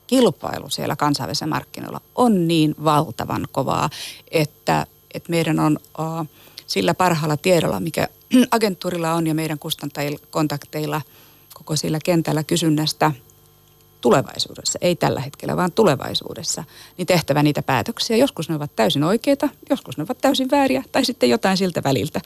kilpailu 0.06 0.70
siellä 0.70 0.96
kansainvälisellä 0.96 1.54
markkinoilla 1.54 2.00
on 2.14 2.48
niin 2.48 2.74
valtavan 2.84 3.48
kovaa, 3.52 3.90
että, 4.30 4.86
että 5.14 5.30
meidän 5.30 5.60
on 5.60 5.78
sillä 6.66 6.94
parhaalla 6.94 7.36
tiedolla, 7.36 7.80
mikä 7.80 8.08
agentuurilla 8.50 9.12
on 9.12 9.26
ja 9.26 9.34
meidän 9.34 9.58
kustantajilla, 9.58 10.18
kontakteilla 10.30 11.00
koko 11.54 11.76
sillä 11.76 11.98
kentällä 12.04 12.42
kysynnästä– 12.42 13.12
tulevaisuudessa, 14.06 14.78
ei 14.82 14.96
tällä 14.96 15.20
hetkellä, 15.20 15.56
vaan 15.56 15.72
tulevaisuudessa, 15.72 16.64
niin 16.98 17.06
tehtävä 17.06 17.42
niitä 17.42 17.62
päätöksiä. 17.62 18.16
Joskus 18.16 18.48
ne 18.48 18.54
ovat 18.54 18.76
täysin 18.76 19.04
oikeita, 19.04 19.48
joskus 19.70 19.96
ne 19.96 20.02
ovat 20.02 20.18
täysin 20.18 20.50
vääriä 20.50 20.84
tai 20.92 21.04
sitten 21.04 21.30
jotain 21.30 21.56
siltä 21.56 21.82
väliltä. 21.84 22.20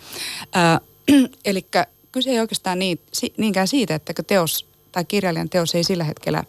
Eli 1.45 1.67
kyse 2.13 2.31
ei 2.31 2.41
oikeastaan 2.41 2.79
niin, 2.79 3.01
niinkään 3.37 3.69
siitä, 3.69 3.95
että 3.95 4.23
teos 4.27 4.67
tai 4.93 5.05
kirjailijan 5.05 5.49
teos 5.49 5.75
ei 5.75 5.85
sillä 5.85 6.05
hetkellä 6.05 6.45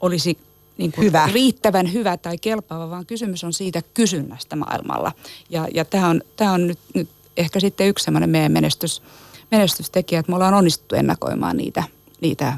olisi 0.00 0.38
niin 0.78 0.92
kuin 0.92 1.04
hyvä. 1.04 1.28
riittävän 1.32 1.92
hyvä 1.92 2.16
tai 2.16 2.38
kelpaava, 2.38 2.90
vaan 2.90 3.06
kysymys 3.06 3.44
on 3.44 3.52
siitä 3.52 3.82
kysynnästä 3.94 4.56
maailmalla. 4.56 5.12
Ja, 5.50 5.68
ja 5.74 5.84
tämä 5.84 6.08
on, 6.08 6.22
tämä 6.36 6.52
on 6.52 6.66
nyt, 6.66 6.78
nyt 6.94 7.08
ehkä 7.36 7.60
sitten 7.60 7.88
yksi 7.88 8.04
semmoinen 8.04 8.30
meidän 8.30 8.52
menestys, 8.52 9.02
menestystekijä, 9.50 10.20
että 10.20 10.32
me 10.32 10.36
ollaan 10.36 10.54
onnistuttu 10.54 10.94
ennakoimaan 10.94 11.56
niitä, 11.56 11.84
niitä 12.20 12.52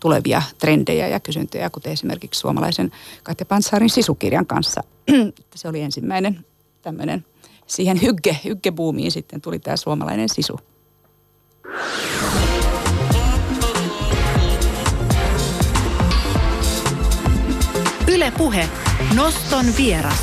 tulevia 0.00 0.42
trendejä 0.58 1.08
ja 1.08 1.20
kysyntöjä, 1.20 1.70
kuten 1.70 1.92
esimerkiksi 1.92 2.40
suomalaisen 2.40 2.92
Katja 3.22 3.46
Pansarin 3.46 3.90
sisukirjan 3.90 4.46
kanssa. 4.46 4.82
Se 5.54 5.68
oli 5.68 5.80
ensimmäinen 5.80 6.46
tämmöinen, 6.82 7.24
siihen 7.66 8.02
hygge, 8.02 8.36
hyggebuumiin 8.44 9.12
sitten 9.12 9.40
tuli 9.40 9.58
tämä 9.58 9.76
suomalainen 9.76 10.28
sisu. 10.28 10.60
Ylepuhe 18.22 18.68
Noston 19.14 19.66
vieras 19.76 20.18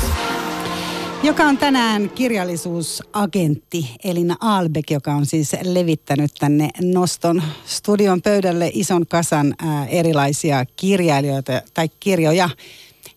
joka 1.22 1.44
on 1.44 1.58
tänään 1.58 2.10
kirjallisuusagentti 2.10 3.90
Elina 4.04 4.36
Aalbek, 4.40 4.90
joka 4.90 5.14
on 5.14 5.26
siis 5.26 5.56
levittänyt 5.62 6.30
tänne 6.38 6.70
Noston 6.82 7.42
studion 7.66 8.22
pöydälle 8.22 8.70
ison 8.74 9.06
kasan 9.06 9.54
ää, 9.58 9.86
erilaisia 9.86 10.64
kirjailijoita 10.76 11.62
tai 11.74 11.88
kirjoja, 12.00 12.50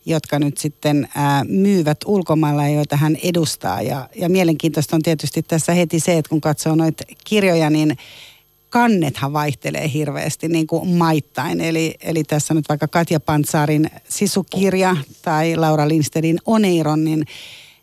jotka 0.06 0.40
nyt 0.40 0.58
sitten 0.58 1.08
ää, 1.16 1.44
myyvät 1.48 1.98
ulkomailla 2.06 2.64
ja 2.64 2.76
joita 2.76 2.98
hän 2.98 3.18
edustaa. 3.24 3.82
Ja, 3.82 4.10
ja 4.16 4.30
mielenkiintoista 4.30 4.96
on 4.96 5.02
tietysti 5.02 5.44
tässä 5.44 5.74
heti 5.74 6.00
se, 6.00 6.18
että 6.18 6.30
kun 6.30 6.42
katsoo 6.42 6.76
noita 6.76 7.04
kirjoja, 7.24 7.70
niin 7.70 7.98
kannethan 8.74 9.34
vaihtelee 9.34 9.92
hirveästi 9.94 10.48
niin 10.48 10.68
kuin 10.68 10.90
maittain. 10.90 11.62
Eli, 11.62 11.96
eli 12.02 12.24
tässä 12.24 12.54
nyt 12.54 12.70
vaikka 12.70 12.88
Katja 12.88 13.20
Pantsaarin 13.20 13.92
sisukirja 14.10 14.98
tai 15.22 15.56
Laura 15.56 15.88
Lindstedin 15.88 16.40
Oneiron, 16.46 17.04
niin 17.04 17.26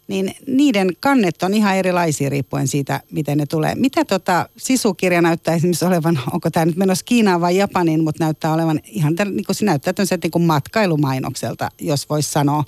niin 0.09 0.35
niiden 0.47 0.89
kannet 1.01 1.43
on 1.43 1.55
ihan 1.55 1.77
erilaisia 1.77 2.29
riippuen 2.29 2.69
siitä, 2.69 3.01
miten 3.11 3.39
ne 3.39 3.47
tulee. 3.47 3.75
Mitä 3.75 4.05
tota 4.05 4.49
sisukirja 4.57 5.23
näyttää 5.23 5.55
esimerkiksi 5.55 5.85
olevan, 5.85 6.21
onko 6.33 6.51
tämä 6.51 6.67
nyt 6.67 6.77
menossa 6.77 7.05
Kiinaan 7.05 7.41
vai 7.41 7.57
Japaniin, 7.57 8.05
mutta 8.05 8.25
näyttää 8.25 8.53
olevan 8.53 8.81
ihan, 8.85 9.15
niin 9.25 9.45
kuin 9.45 9.57
se 9.57 9.65
näyttää 9.65 9.95
niin 10.23 10.31
kuin 10.31 10.45
matkailumainokselta, 10.45 11.69
jos 11.81 12.09
voisi 12.09 12.31
sanoa. 12.31 12.65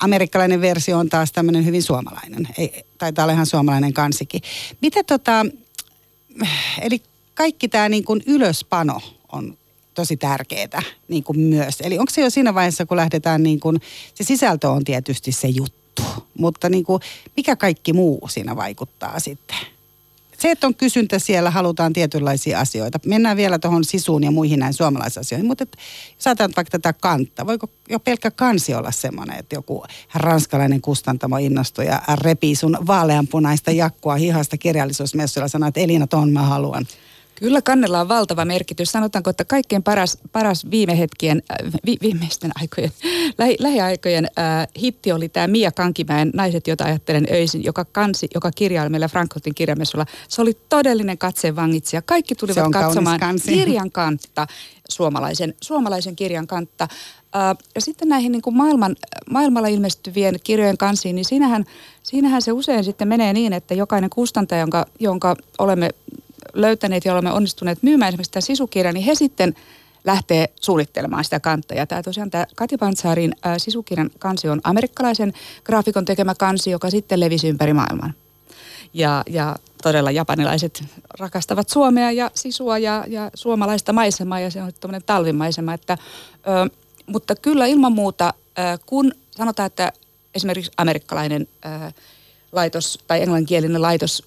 Amerikkalainen 0.00 0.60
versio 0.60 0.98
on 0.98 1.08
taas 1.08 1.32
tämmöinen 1.32 1.64
hyvin 1.64 1.82
suomalainen, 1.82 2.48
Ei, 2.58 2.84
taitaa 2.98 3.24
olla 3.24 3.32
ihan 3.32 3.46
suomalainen 3.46 3.92
kansikin. 3.92 4.40
Mitä 4.80 5.04
tota, 5.04 5.46
eli 6.80 7.02
kaikki 7.40 7.68
tämä 7.68 7.88
niin 7.88 8.04
kuin 8.04 8.22
ylöspano 8.26 9.00
on 9.32 9.56
tosi 9.94 10.16
tärkeää 10.16 10.82
niin 11.08 11.24
kuin 11.24 11.40
myös. 11.40 11.80
Eli 11.80 11.98
onko 11.98 12.10
se 12.10 12.20
jo 12.20 12.30
siinä 12.30 12.54
vaiheessa, 12.54 12.86
kun 12.86 12.96
lähdetään 12.96 13.42
niin 13.42 13.60
kuin, 13.60 13.80
se 14.14 14.24
sisältö 14.24 14.70
on 14.70 14.84
tietysti 14.84 15.32
se 15.32 15.48
juttu 15.48 15.80
mutta 16.38 16.68
niin 16.68 16.84
kuin, 16.84 17.02
mikä 17.36 17.56
kaikki 17.56 17.92
muu 17.92 18.28
siinä 18.28 18.56
vaikuttaa 18.56 19.20
sitten? 19.20 19.56
Se, 20.38 20.50
että 20.50 20.66
on 20.66 20.74
kysyntä 20.74 21.18
siellä, 21.18 21.50
halutaan 21.50 21.92
tietynlaisia 21.92 22.60
asioita. 22.60 22.98
Mennään 23.06 23.36
vielä 23.36 23.58
tuohon 23.58 23.84
sisuun 23.84 24.24
ja 24.24 24.30
muihin 24.30 24.58
näin 24.58 24.74
suomalaisasioihin. 24.74 25.46
Mutta 25.46 25.64
et, 25.64 25.76
jos 26.16 26.26
ajatellaan 26.26 26.52
vaikka 26.56 26.78
tätä 26.78 26.92
kantta, 26.92 27.46
voiko 27.46 27.70
jo 27.90 28.00
pelkkä 28.00 28.30
kansi 28.30 28.74
olla 28.74 28.90
semmoinen, 28.90 29.38
että 29.38 29.54
joku 29.54 29.84
ranskalainen 30.14 30.80
kustantamo 30.80 31.36
innostui 31.36 31.86
ja 31.86 32.02
repii 32.14 32.56
sun 32.56 32.78
vaaleanpunaista 32.86 33.70
jakkua 33.70 34.14
hihasta 34.14 34.56
kirjallisuusmessuilla 34.56 35.44
ja 35.44 35.48
sanoo, 35.48 35.68
että 35.68 35.80
Elina, 35.80 36.06
ton 36.06 36.32
mä 36.32 36.42
haluan. 36.42 36.86
Kyllä 37.40 37.62
kannella 37.62 38.00
on 38.00 38.08
valtava 38.08 38.44
merkitys. 38.44 38.92
Sanotaanko, 38.92 39.30
että 39.30 39.44
kaikkein 39.44 39.82
paras, 39.82 40.18
paras 40.32 40.70
viime 40.70 40.98
hetkien, 40.98 41.42
äh, 41.50 41.72
vi, 41.86 41.96
viimeisten 42.02 42.50
aikojen, 42.54 42.90
lähi, 43.38 43.56
lähiaikojen 43.58 44.24
äh, 44.24 44.68
hitti 44.82 45.12
oli 45.12 45.28
tämä 45.28 45.46
Mia 45.46 45.72
Kankimäen 45.72 46.30
Naiset, 46.34 46.66
jota 46.66 46.84
ajattelen 46.84 47.26
öisin, 47.32 47.64
joka, 47.64 47.84
kansi, 47.84 48.28
joka 48.34 48.50
kirjaili 48.50 48.90
meillä 48.90 49.08
Frankfurtin 49.08 49.54
kirjamessulla. 49.54 50.06
Se 50.28 50.42
oli 50.42 50.58
todellinen 50.68 51.18
katseen 51.18 51.56
vangitsija. 51.56 52.02
Kaikki 52.02 52.34
tulivat 52.34 52.72
katsomaan 52.72 53.20
kirjan 53.46 53.90
kantta, 53.90 54.46
suomalaisen, 54.88 55.54
suomalaisen 55.60 56.16
kirjan 56.16 56.46
kantta. 56.46 56.88
Äh, 57.36 57.56
ja 57.74 57.80
sitten 57.80 58.08
näihin 58.08 58.32
niin 58.32 58.42
kuin 58.42 58.56
maailman, 58.56 58.96
maailmalla 59.30 59.68
ilmestyvien 59.68 60.34
kirjojen 60.44 60.78
kansiin, 60.78 61.16
niin 61.16 61.24
siinähän, 61.24 61.64
siinähän 62.02 62.42
se 62.42 62.52
usein 62.52 62.84
sitten 62.84 63.08
menee 63.08 63.32
niin, 63.32 63.52
että 63.52 63.74
jokainen 63.74 64.10
kustantaja, 64.10 64.60
jonka, 64.60 64.86
jonka 64.98 65.36
olemme 65.58 65.90
löytäneet 66.54 67.04
ja 67.04 67.12
olemme 67.12 67.32
onnistuneet 67.32 67.82
myymään 67.82 68.08
esimerkiksi 68.08 68.28
sitä 68.28 68.40
sisukirjaa, 68.40 68.92
niin 68.92 69.04
he 69.04 69.14
sitten 69.14 69.54
lähtee 70.04 70.48
suunnittelemaan 70.60 71.24
sitä 71.24 71.40
kantta. 71.40 71.74
Ja 71.74 71.86
tämä 71.86 72.02
tosiaan 72.02 72.30
tämä 72.30 72.46
Kati 72.56 72.76
Pantsaarin 72.76 73.34
ää, 73.42 73.58
sisukirjan 73.58 74.10
kansi 74.18 74.48
on 74.48 74.60
amerikkalaisen 74.64 75.32
graafikon 75.64 76.04
tekemä 76.04 76.34
kansi, 76.34 76.70
joka 76.70 76.90
sitten 76.90 77.20
levisi 77.20 77.48
ympäri 77.48 77.72
maailman. 77.72 78.14
Ja, 78.94 79.22
ja 79.26 79.56
todella 79.82 80.10
japanilaiset 80.10 80.84
rakastavat 81.18 81.68
Suomea 81.68 82.10
ja 82.10 82.30
sisua 82.34 82.78
ja, 82.78 83.04
ja 83.08 83.30
suomalaista 83.34 83.92
maisemaa 83.92 84.40
ja 84.40 84.50
se 84.50 84.62
on 84.62 84.72
tämmöinen 84.80 85.02
talvimaisema. 85.06 85.74
Että, 85.74 85.98
ö, 86.32 86.70
mutta 87.06 87.34
kyllä 87.36 87.66
ilman 87.66 87.92
muuta, 87.92 88.34
ö, 88.58 88.78
kun 88.86 89.12
sanotaan, 89.30 89.66
että 89.66 89.92
esimerkiksi 90.34 90.72
amerikkalainen 90.76 91.48
ö, 91.64 91.92
laitos 92.52 92.98
tai 93.06 93.20
englanninkielinen 93.20 93.82
laitos 93.82 94.22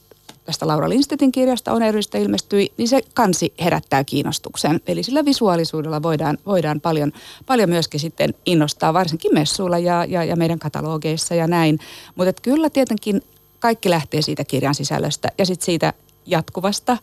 tästä 0.46 0.68
Laura 0.68 0.90
Lindstedtin 0.90 1.32
kirjasta 1.32 1.72
on 1.72 1.84
eristä 1.84 2.18
ilmestyi, 2.18 2.72
niin 2.78 2.88
se 2.88 3.02
kansi 3.14 3.54
herättää 3.60 4.04
kiinnostuksen. 4.04 4.82
Eli 4.88 5.04
sillä 5.04 5.26
visuaalisuudella 5.26 6.04
voidaan, 6.04 6.38
voidaan 6.46 6.82
paljon, 6.82 7.12
paljon 7.46 7.70
myöskin 7.70 8.00
sitten 8.00 8.34
innostaa, 8.46 8.94
varsinkin 8.94 9.34
messuilla 9.34 9.78
ja, 9.78 10.06
ja, 10.06 10.24
ja 10.24 10.36
meidän 10.36 10.60
katalogeissa 10.60 11.36
ja 11.36 11.48
näin. 11.48 11.80
Mutta 12.16 12.42
kyllä 12.42 12.70
tietenkin 12.70 13.22
kaikki 13.60 13.90
lähtee 13.90 14.22
siitä 14.22 14.44
kirjan 14.44 14.76
sisällöstä 14.76 15.28
ja 15.38 15.46
sitten 15.46 15.66
siitä 15.66 15.94
jatkuvasta 16.26 16.98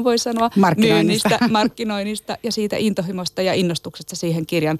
24-7 0.00 0.04
voi 0.04 0.18
sanoa, 0.18 0.50
markkinoinnista. 0.56 1.28
myynnistä, 1.28 1.48
markkinoinnista 1.52 2.36
ja 2.42 2.52
siitä 2.52 2.76
intohimosta 2.76 3.42
ja 3.42 3.54
innostuksesta 3.54 4.16
siihen 4.16 4.46
kirjan 4.46 4.78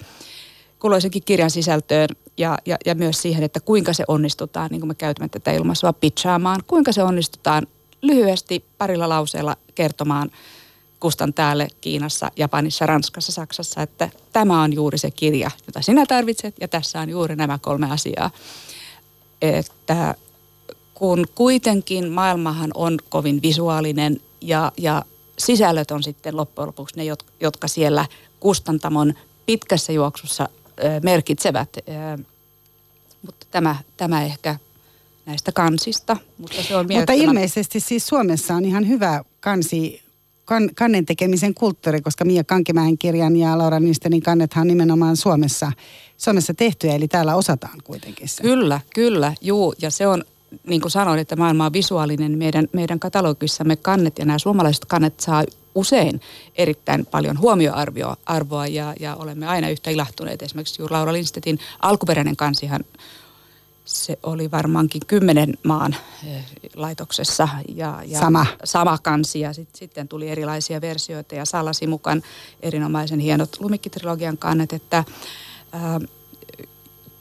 kulloisenkin 0.79 1.23
kirjan 1.23 1.51
sisältöön 1.51 2.09
ja, 2.37 2.57
ja, 2.65 2.77
ja 2.85 2.95
myös 2.95 3.21
siihen, 3.21 3.43
että 3.43 3.59
kuinka 3.59 3.93
se 3.93 4.03
onnistutaan, 4.07 4.71
niin 4.71 4.81
kuin 4.81 4.87
me 4.87 4.95
käytämme 4.95 5.29
tätä 5.29 5.51
ilmaisua 5.51 5.93
pitchaamaan, 5.93 6.63
kuinka 6.67 6.91
se 6.91 7.03
onnistutaan 7.03 7.67
lyhyesti 8.01 8.65
parilla 8.77 9.09
lauseella 9.09 9.55
kertomaan 9.75 10.31
kustan 10.99 11.33
täällä 11.33 11.67
Kiinassa, 11.81 12.31
Japanissa, 12.35 12.85
Ranskassa, 12.85 13.31
Saksassa, 13.31 13.81
että 13.81 14.09
tämä 14.33 14.61
on 14.61 14.73
juuri 14.73 14.97
se 14.97 15.11
kirja, 15.11 15.51
jota 15.67 15.81
sinä 15.81 16.05
tarvitset 16.05 16.55
ja 16.61 16.67
tässä 16.67 16.99
on 16.99 17.09
juuri 17.09 17.35
nämä 17.35 17.59
kolme 17.61 17.91
asiaa. 17.91 18.31
Että 19.41 20.15
kun 20.93 21.25
kuitenkin 21.35 22.11
maailmahan 22.11 22.71
on 22.73 22.97
kovin 23.09 23.41
visuaalinen 23.41 24.21
ja, 24.41 24.71
ja 24.77 25.03
sisällöt 25.37 25.91
on 25.91 26.03
sitten 26.03 26.37
loppujen 26.37 26.67
lopuksi 26.67 26.95
ne, 26.97 27.03
jotka 27.39 27.67
siellä 27.67 28.05
kustantamon 28.39 29.13
pitkässä 29.45 29.93
juoksussa 29.93 30.49
merkitsevät. 31.03 31.69
Mutta 33.21 33.47
tämä, 33.51 33.75
tämä 33.97 34.23
ehkä 34.23 34.55
näistä 35.25 35.51
kansista, 35.51 36.17
mutta 36.37 36.63
se 36.63 36.75
on 36.75 36.87
Mutta 36.97 37.13
ilmeisesti 37.13 37.79
siis 37.79 38.07
Suomessa 38.07 38.55
on 38.55 38.65
ihan 38.65 38.87
hyvä 38.87 39.23
kansi, 39.39 40.01
kan, 40.45 40.69
kannen 40.75 41.05
tekemisen 41.05 41.53
kulttuuri, 41.53 42.01
koska 42.01 42.25
Mia 42.25 42.43
Kankimäen 42.43 42.97
kirjan 42.97 43.35
ja 43.35 43.57
Laura 43.57 43.79
Nistenin 43.79 44.21
kannethan 44.21 44.61
on 44.61 44.67
nimenomaan 44.67 45.17
Suomessa, 45.17 45.71
Suomessa 46.17 46.53
tehtyjä, 46.53 46.95
eli 46.95 47.07
täällä 47.07 47.35
osataan 47.35 47.77
kuitenkin 47.83 48.29
se. 48.29 48.43
Kyllä, 48.43 48.81
kyllä, 48.93 49.33
juu, 49.41 49.75
ja 49.81 49.91
se 49.91 50.07
on, 50.07 50.23
niin 50.67 50.81
kuin 50.81 50.91
sanoin, 50.91 51.19
että 51.19 51.35
maailma 51.35 51.65
on 51.65 51.73
visuaalinen, 51.73 52.37
meidän, 52.37 52.67
meidän 52.73 52.99
katalogissamme 52.99 53.75
kannet 53.75 54.19
ja 54.19 54.25
nämä 54.25 54.39
suomalaiset 54.39 54.85
kannet 54.85 55.19
saa 55.19 55.43
usein 55.77 56.21
erittäin 56.55 57.05
paljon 57.05 57.39
huomioarvoa 57.39 58.67
ja, 58.67 58.93
ja 58.99 59.15
olemme 59.15 59.47
aina 59.47 59.69
yhtä 59.69 59.89
ilahtuneet. 59.89 60.41
Esimerkiksi 60.41 60.81
juuri 60.81 60.91
Laura 60.91 61.13
Lindstedtin 61.13 61.59
alkuperäinen 61.79 62.35
kansihan 62.35 62.83
se 63.85 64.19
oli 64.23 64.51
varmaankin 64.51 65.01
kymmenen 65.07 65.57
maan 65.63 65.95
eh, 66.27 66.45
laitoksessa. 66.75 67.47
Ja, 67.75 68.01
ja 68.05 68.19
sama. 68.19 68.45
Sama 68.63 68.97
kansi 68.97 69.39
ja 69.39 69.53
sit, 69.53 69.69
sitten 69.75 70.07
tuli 70.07 70.29
erilaisia 70.29 70.81
versioita 70.81 71.35
ja 71.35 71.45
Salasi 71.45 71.87
mukaan 71.87 72.23
erinomaisen 72.61 73.19
hienot 73.19 73.49
lumikkitrilogian 73.59 74.37
kannet, 74.37 74.73
että 74.73 75.03
ää, 75.71 75.99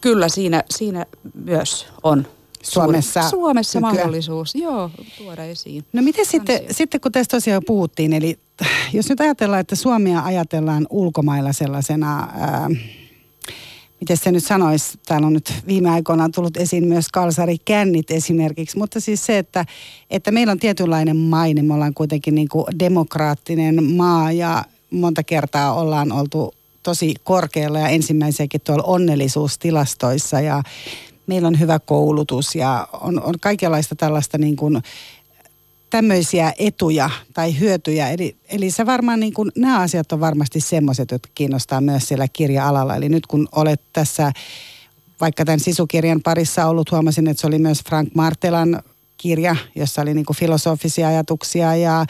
kyllä 0.01 0.29
siinä, 0.29 0.65
siinä 0.71 1.07
myös 1.35 1.87
on 2.03 2.27
Suomessa, 2.63 3.29
Suomessa 3.31 3.81
mahdollisuus 3.81 4.55
joo, 4.55 4.91
tuoda 5.19 5.45
esiin. 5.45 5.85
No 5.93 6.03
miten 6.03 6.27
sitten, 6.27 6.61
sitten, 6.71 7.01
kun 7.01 7.13
tästä 7.13 7.37
tosiaan 7.37 7.63
puhuttiin, 7.67 8.13
eli 8.13 8.39
jos 8.93 9.09
nyt 9.09 9.21
ajatellaan, 9.21 9.61
että 9.61 9.77
Suomia 9.77 10.21
ajatellaan 10.21 10.87
ulkomailla 10.91 11.53
sellaisena... 11.53 12.29
Ää, 12.39 12.69
miten 14.01 14.17
se 14.17 14.33
nyt 14.33 14.45
sanoisi, 14.45 14.99
täällä 15.07 15.27
on 15.27 15.33
nyt 15.33 15.55
viime 15.67 15.91
aikoina 15.91 16.29
tullut 16.29 16.57
esiin 16.57 16.89
myös 16.89 17.09
kalsari 17.09 17.59
kännit 17.59 18.11
esimerkiksi, 18.11 18.79
mutta 18.79 19.01
siis 19.01 19.27
se, 19.27 19.39
että, 19.39 19.65
että 20.11 20.31
meillä 20.31 20.51
on 20.51 20.59
tietynlainen 20.59 21.17
maine, 21.17 21.63
me 21.63 21.75
ollaan 21.75 21.95
kuitenkin 21.95 22.35
niin 22.35 22.49
kuin 22.49 22.67
demokraattinen 22.79 23.85
maa 23.85 24.33
ja 24.33 24.65
monta 24.91 25.23
kertaa 25.23 25.75
ollaan 25.75 26.13
oltu 26.13 26.55
tosi 26.83 27.15
korkealla 27.25 27.79
ja 27.79 27.89
ensimmäisiäkin 27.89 28.61
tuolla 28.61 28.83
onnellisuustilastoissa 28.83 30.41
ja 30.41 30.63
meillä 31.27 31.49
on 31.49 31.61
hyvä 31.61 31.79
koulutus 31.79 32.55
ja 32.55 32.89
on, 33.01 33.23
on 33.23 33.35
kaikenlaista 33.41 33.97
tällaista 33.97 34.39
niin 34.39 34.57
kuin 34.57 34.83
tämmöisiä 35.91 36.53
etuja 36.59 37.11
tai 37.35 37.61
hyötyjä. 37.61 38.11
Eli, 38.11 38.37
eli 38.49 38.71
se 38.71 38.87
varmaan 38.87 39.21
niin 39.21 39.35
kuin, 39.35 39.53
nämä 39.57 39.81
asiat 39.81 40.13
on 40.13 40.21
varmasti 40.21 40.61
semmoiset, 40.61 41.11
jotka 41.11 41.31
kiinnostaa 41.35 41.81
myös 41.81 42.09
siellä 42.09 42.29
kirja-alalla. 42.33 42.97
Eli 42.97 43.09
nyt 43.09 43.27
kun 43.27 43.49
olet 43.53 43.81
tässä 43.93 44.33
vaikka 45.21 45.45
tämän 45.45 45.61
sisukirjan 45.61 46.23
parissa 46.23 46.67
ollut, 46.67 46.91
huomasin, 46.91 47.29
että 47.29 47.41
se 47.41 47.47
oli 47.47 47.59
myös 47.59 47.83
Frank 47.89 48.15
Martelan 48.15 48.83
kirja, 49.17 49.57
jossa 49.75 50.03
oli 50.03 50.15
niin 50.15 50.27
kuin 50.27 50.37
filosofisia 50.37 51.09
ajatuksia 51.09 51.77
ja, 51.77 52.07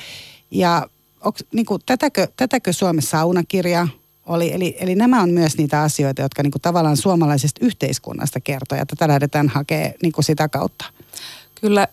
ja 0.51 0.87
onks, 1.25 1.45
niin 1.53 1.67
kuin, 1.67 1.83
tätäkö, 1.87 2.29
tätäkö 2.37 2.73
Suomen 2.73 3.03
saunakirja 3.03 3.89
oli. 4.27 4.53
Eli, 4.53 4.77
eli 4.81 4.95
nämä 4.95 5.23
on 5.23 5.31
myös 5.31 5.59
niitä 5.59 5.83
asioita, 5.83 6.23
jotka 6.23 6.43
niin 6.43 6.51
kuin 6.51 6.63
tavallaan 6.63 6.97
suomalaisesta 6.97 7.65
yhteiskunnasta 7.65 8.41
kertoo 8.41 8.79
ja 8.79 8.87
tätä 8.87 9.09
lähdetään 9.09 9.49
hakemaan 9.49 9.93
niin 10.03 10.13
kuin 10.13 10.25
sitä 10.25 10.49
kautta. 10.49 10.85
Kyllä 11.61 11.89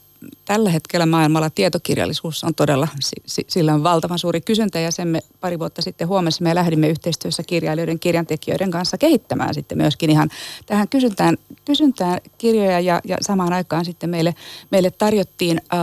tällä 0.46 0.70
hetkellä 0.70 1.06
maailmalla 1.06 1.50
tietokirjallisuus 1.50 2.44
on 2.44 2.56
todella, 2.56 2.88
sillä 3.26 3.74
on 3.74 3.84
valtavan 3.84 4.20
suuri 4.20 4.42
kysyntä 4.42 4.80
ja 4.80 4.92
sen 4.92 5.08
me 5.08 5.20
pari 5.40 5.60
vuotta 5.60 5.82
sitten 5.82 6.08
huomasimme 6.08 6.50
ja 6.50 6.56
lähdimme 6.56 6.90
yhteistyössä 6.90 7.44
kirjailijoiden, 7.44 8.00
kirjantekijöiden 8.00 8.72
kanssa 8.72 8.98
kehittämään 8.98 9.54
sitten 9.54 9.78
myöskin 9.78 10.10
ihan 10.10 10.30
tähän 10.66 10.88
kysyntään, 10.88 11.38
kysyntään 11.66 12.22
kirjoja 12.38 12.80
ja, 12.80 13.02
ja 13.06 13.18
samaan 13.22 13.54
aikaan 13.54 13.86
sitten 13.86 14.10
meille, 14.10 14.36
meille 14.70 14.92
tarjottiin 14.92 15.62
äh, 15.74 15.80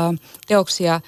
teoksia. 0.47 1.00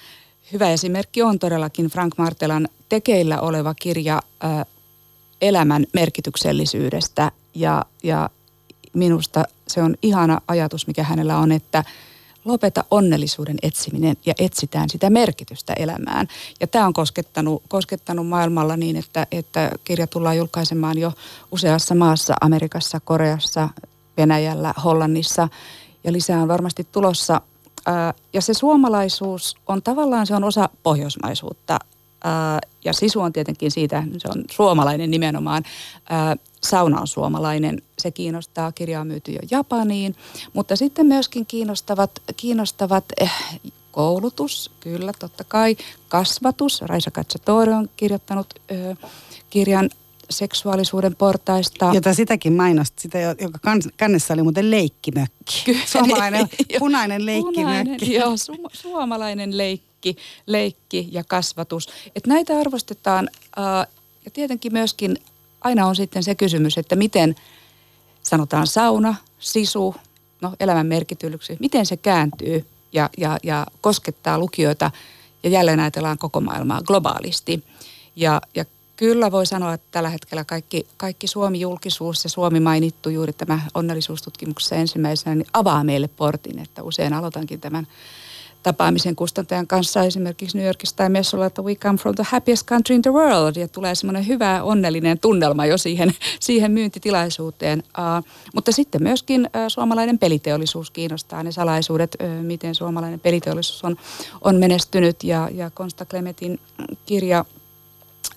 Hyvä 0.52 0.70
esimerkki 0.70 1.22
on 1.22 1.38
todellakin 1.38 1.86
Frank 1.86 2.18
Martelan 2.18 2.68
tekeillä 2.88 3.40
oleva 3.40 3.74
kirja 3.74 4.22
äh, 4.44 4.66
elämän 5.42 5.86
merkityksellisyydestä 5.94 7.32
ja, 7.54 7.84
ja 8.02 8.30
minusta 8.92 9.44
se 9.68 9.82
on 9.82 9.96
ihana 10.02 10.40
ajatus, 10.48 10.86
mikä 10.86 11.02
hänellä 11.02 11.38
on, 11.38 11.52
että– 11.52 11.84
lopeta 12.44 12.84
onnellisuuden 12.90 13.56
etsiminen 13.62 14.16
ja 14.26 14.34
etsitään 14.38 14.90
sitä 14.90 15.10
merkitystä 15.10 15.72
elämään. 15.72 16.28
Ja 16.60 16.66
tämä 16.66 16.86
on 16.86 16.92
koskettanut, 16.92 17.62
koskettanut 17.68 18.26
maailmalla 18.26 18.76
niin, 18.76 18.96
että, 18.96 19.26
että 19.32 19.70
kirja 19.84 20.06
tullaan 20.06 20.36
julkaisemaan 20.36 20.98
jo 20.98 21.12
useassa 21.50 21.94
maassa, 21.94 22.34
Amerikassa, 22.40 23.00
Koreassa, 23.00 23.68
Venäjällä, 24.16 24.74
Hollannissa 24.84 25.48
ja 26.04 26.12
lisää 26.12 26.42
on 26.42 26.48
varmasti 26.48 26.86
tulossa. 26.92 27.40
Ja 28.32 28.40
se 28.40 28.54
suomalaisuus 28.54 29.56
on 29.66 29.82
tavallaan, 29.82 30.26
se 30.26 30.34
on 30.34 30.44
osa 30.44 30.68
pohjoismaisuutta 30.82 31.78
ja 32.84 32.92
sisu 32.92 33.20
on 33.20 33.32
tietenkin 33.32 33.70
siitä, 33.70 34.02
se 34.18 34.28
on 34.28 34.44
suomalainen 34.50 35.10
nimenomaan. 35.10 35.62
Sauna 36.64 37.00
on 37.00 37.06
suomalainen, 37.06 37.82
se 37.98 38.10
kiinnostaa, 38.10 38.72
kirja 38.72 39.00
on 39.00 39.06
myyty 39.06 39.32
jo 39.32 39.38
Japaniin, 39.50 40.16
mutta 40.52 40.76
sitten 40.76 41.06
myöskin 41.06 41.46
kiinnostavat, 41.46 42.10
kiinnostavat 42.36 43.04
eh, 43.20 43.32
koulutus, 43.92 44.70
kyllä 44.80 45.12
totta 45.18 45.44
kai, 45.44 45.76
kasvatus. 46.08 46.82
Raisa 46.82 47.10
Katsatori 47.10 47.72
on 47.72 47.90
kirjoittanut 47.96 48.54
ö, 48.70 48.96
kirjan 49.50 49.90
seksuaalisuuden 50.30 51.16
portaista. 51.16 51.90
Jota 51.94 52.14
sitäkin 52.14 52.52
mainosti, 52.52 53.02
sitä, 53.02 53.18
joka 53.18 53.58
kannessa 53.96 54.34
oli 54.34 54.42
muuten 54.42 54.70
leikkimökki. 54.70 55.62
Kyllä, 55.64 55.80
Suomalainen 55.92 56.48
punainen 56.78 57.26
leikkimökki. 57.26 57.60
Punainen, 57.60 58.12
joo, 58.12 58.34
su- 58.36 58.70
suomalainen 58.72 59.58
leikki, 59.58 60.16
leikki 60.46 61.08
ja 61.12 61.24
kasvatus. 61.24 61.88
Et 62.16 62.26
näitä 62.26 62.58
arvostetaan 62.58 63.28
äh, 63.58 63.86
ja 64.24 64.30
tietenkin 64.30 64.72
myöskin 64.72 65.18
aina 65.64 65.86
on 65.86 65.96
sitten 65.96 66.22
se 66.22 66.34
kysymys, 66.34 66.78
että 66.78 66.96
miten 66.96 67.34
sanotaan 68.22 68.66
sauna, 68.66 69.14
sisu, 69.38 69.94
no 70.40 70.52
elämän 70.60 70.86
merkityksi, 70.86 71.56
miten 71.60 71.86
se 71.86 71.96
kääntyy 71.96 72.66
ja, 72.92 73.10
ja, 73.18 73.38
ja 73.42 73.66
koskettaa 73.80 74.38
lukijoita 74.38 74.90
ja 75.42 75.50
jälleen 75.50 75.80
ajatellaan 75.80 76.18
koko 76.18 76.40
maailmaa 76.40 76.82
globaalisti. 76.82 77.64
Ja, 78.16 78.40
ja 78.54 78.64
kyllä 78.96 79.32
voi 79.32 79.46
sanoa, 79.46 79.74
että 79.74 79.86
tällä 79.90 80.08
hetkellä 80.08 80.44
kaikki, 80.44 80.86
kaikki 80.96 81.26
Suomi-julkisuus 81.26 82.24
ja 82.24 82.30
Suomi 82.30 82.60
mainittu 82.60 83.08
juuri 83.08 83.32
tämä 83.32 83.60
onnellisuustutkimuksessa 83.74 84.76
ensimmäisenä, 84.76 85.34
niin 85.34 85.46
avaa 85.52 85.84
meille 85.84 86.08
portin, 86.08 86.58
että 86.58 86.82
usein 86.82 87.12
aloitankin 87.12 87.60
tämän 87.60 87.86
tapaamisen 88.62 89.16
kustantajan 89.16 89.66
kanssa 89.66 90.02
esimerkiksi 90.02 90.58
New 90.58 90.66
Yorkissa 90.66 90.96
tai 90.96 91.08
messulla, 91.08 91.46
että 91.46 91.62
we 91.62 91.74
come 91.74 91.98
from 91.98 92.14
the 92.14 92.24
happiest 92.28 92.66
country 92.66 92.94
in 92.94 93.02
the 93.02 93.12
world 93.12 93.56
ja 93.56 93.68
tulee 93.68 93.94
semmoinen 93.94 94.26
hyvä 94.26 94.62
onnellinen 94.62 95.18
tunnelma 95.18 95.66
jo 95.66 95.78
siihen, 95.78 96.14
siihen 96.40 96.70
myyntitilaisuuteen. 96.70 97.78
Uh, 97.78 98.26
mutta 98.54 98.72
sitten 98.72 99.02
myöskin 99.02 99.40
uh, 99.40 99.62
suomalainen 99.68 100.18
peliteollisuus 100.18 100.90
kiinnostaa 100.90 101.42
ne 101.42 101.52
salaisuudet, 101.52 102.16
uh, 102.22 102.44
miten 102.44 102.74
suomalainen 102.74 103.20
peliteollisuus 103.20 103.84
on, 103.84 103.96
on 104.40 104.56
menestynyt 104.56 105.24
ja, 105.24 105.48
ja 105.52 105.70
Konsta 105.70 106.04
Klemetin 106.04 106.60
kirja 107.06 107.44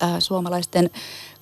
uh, 0.03 0.09
suomalaisten 0.19 0.89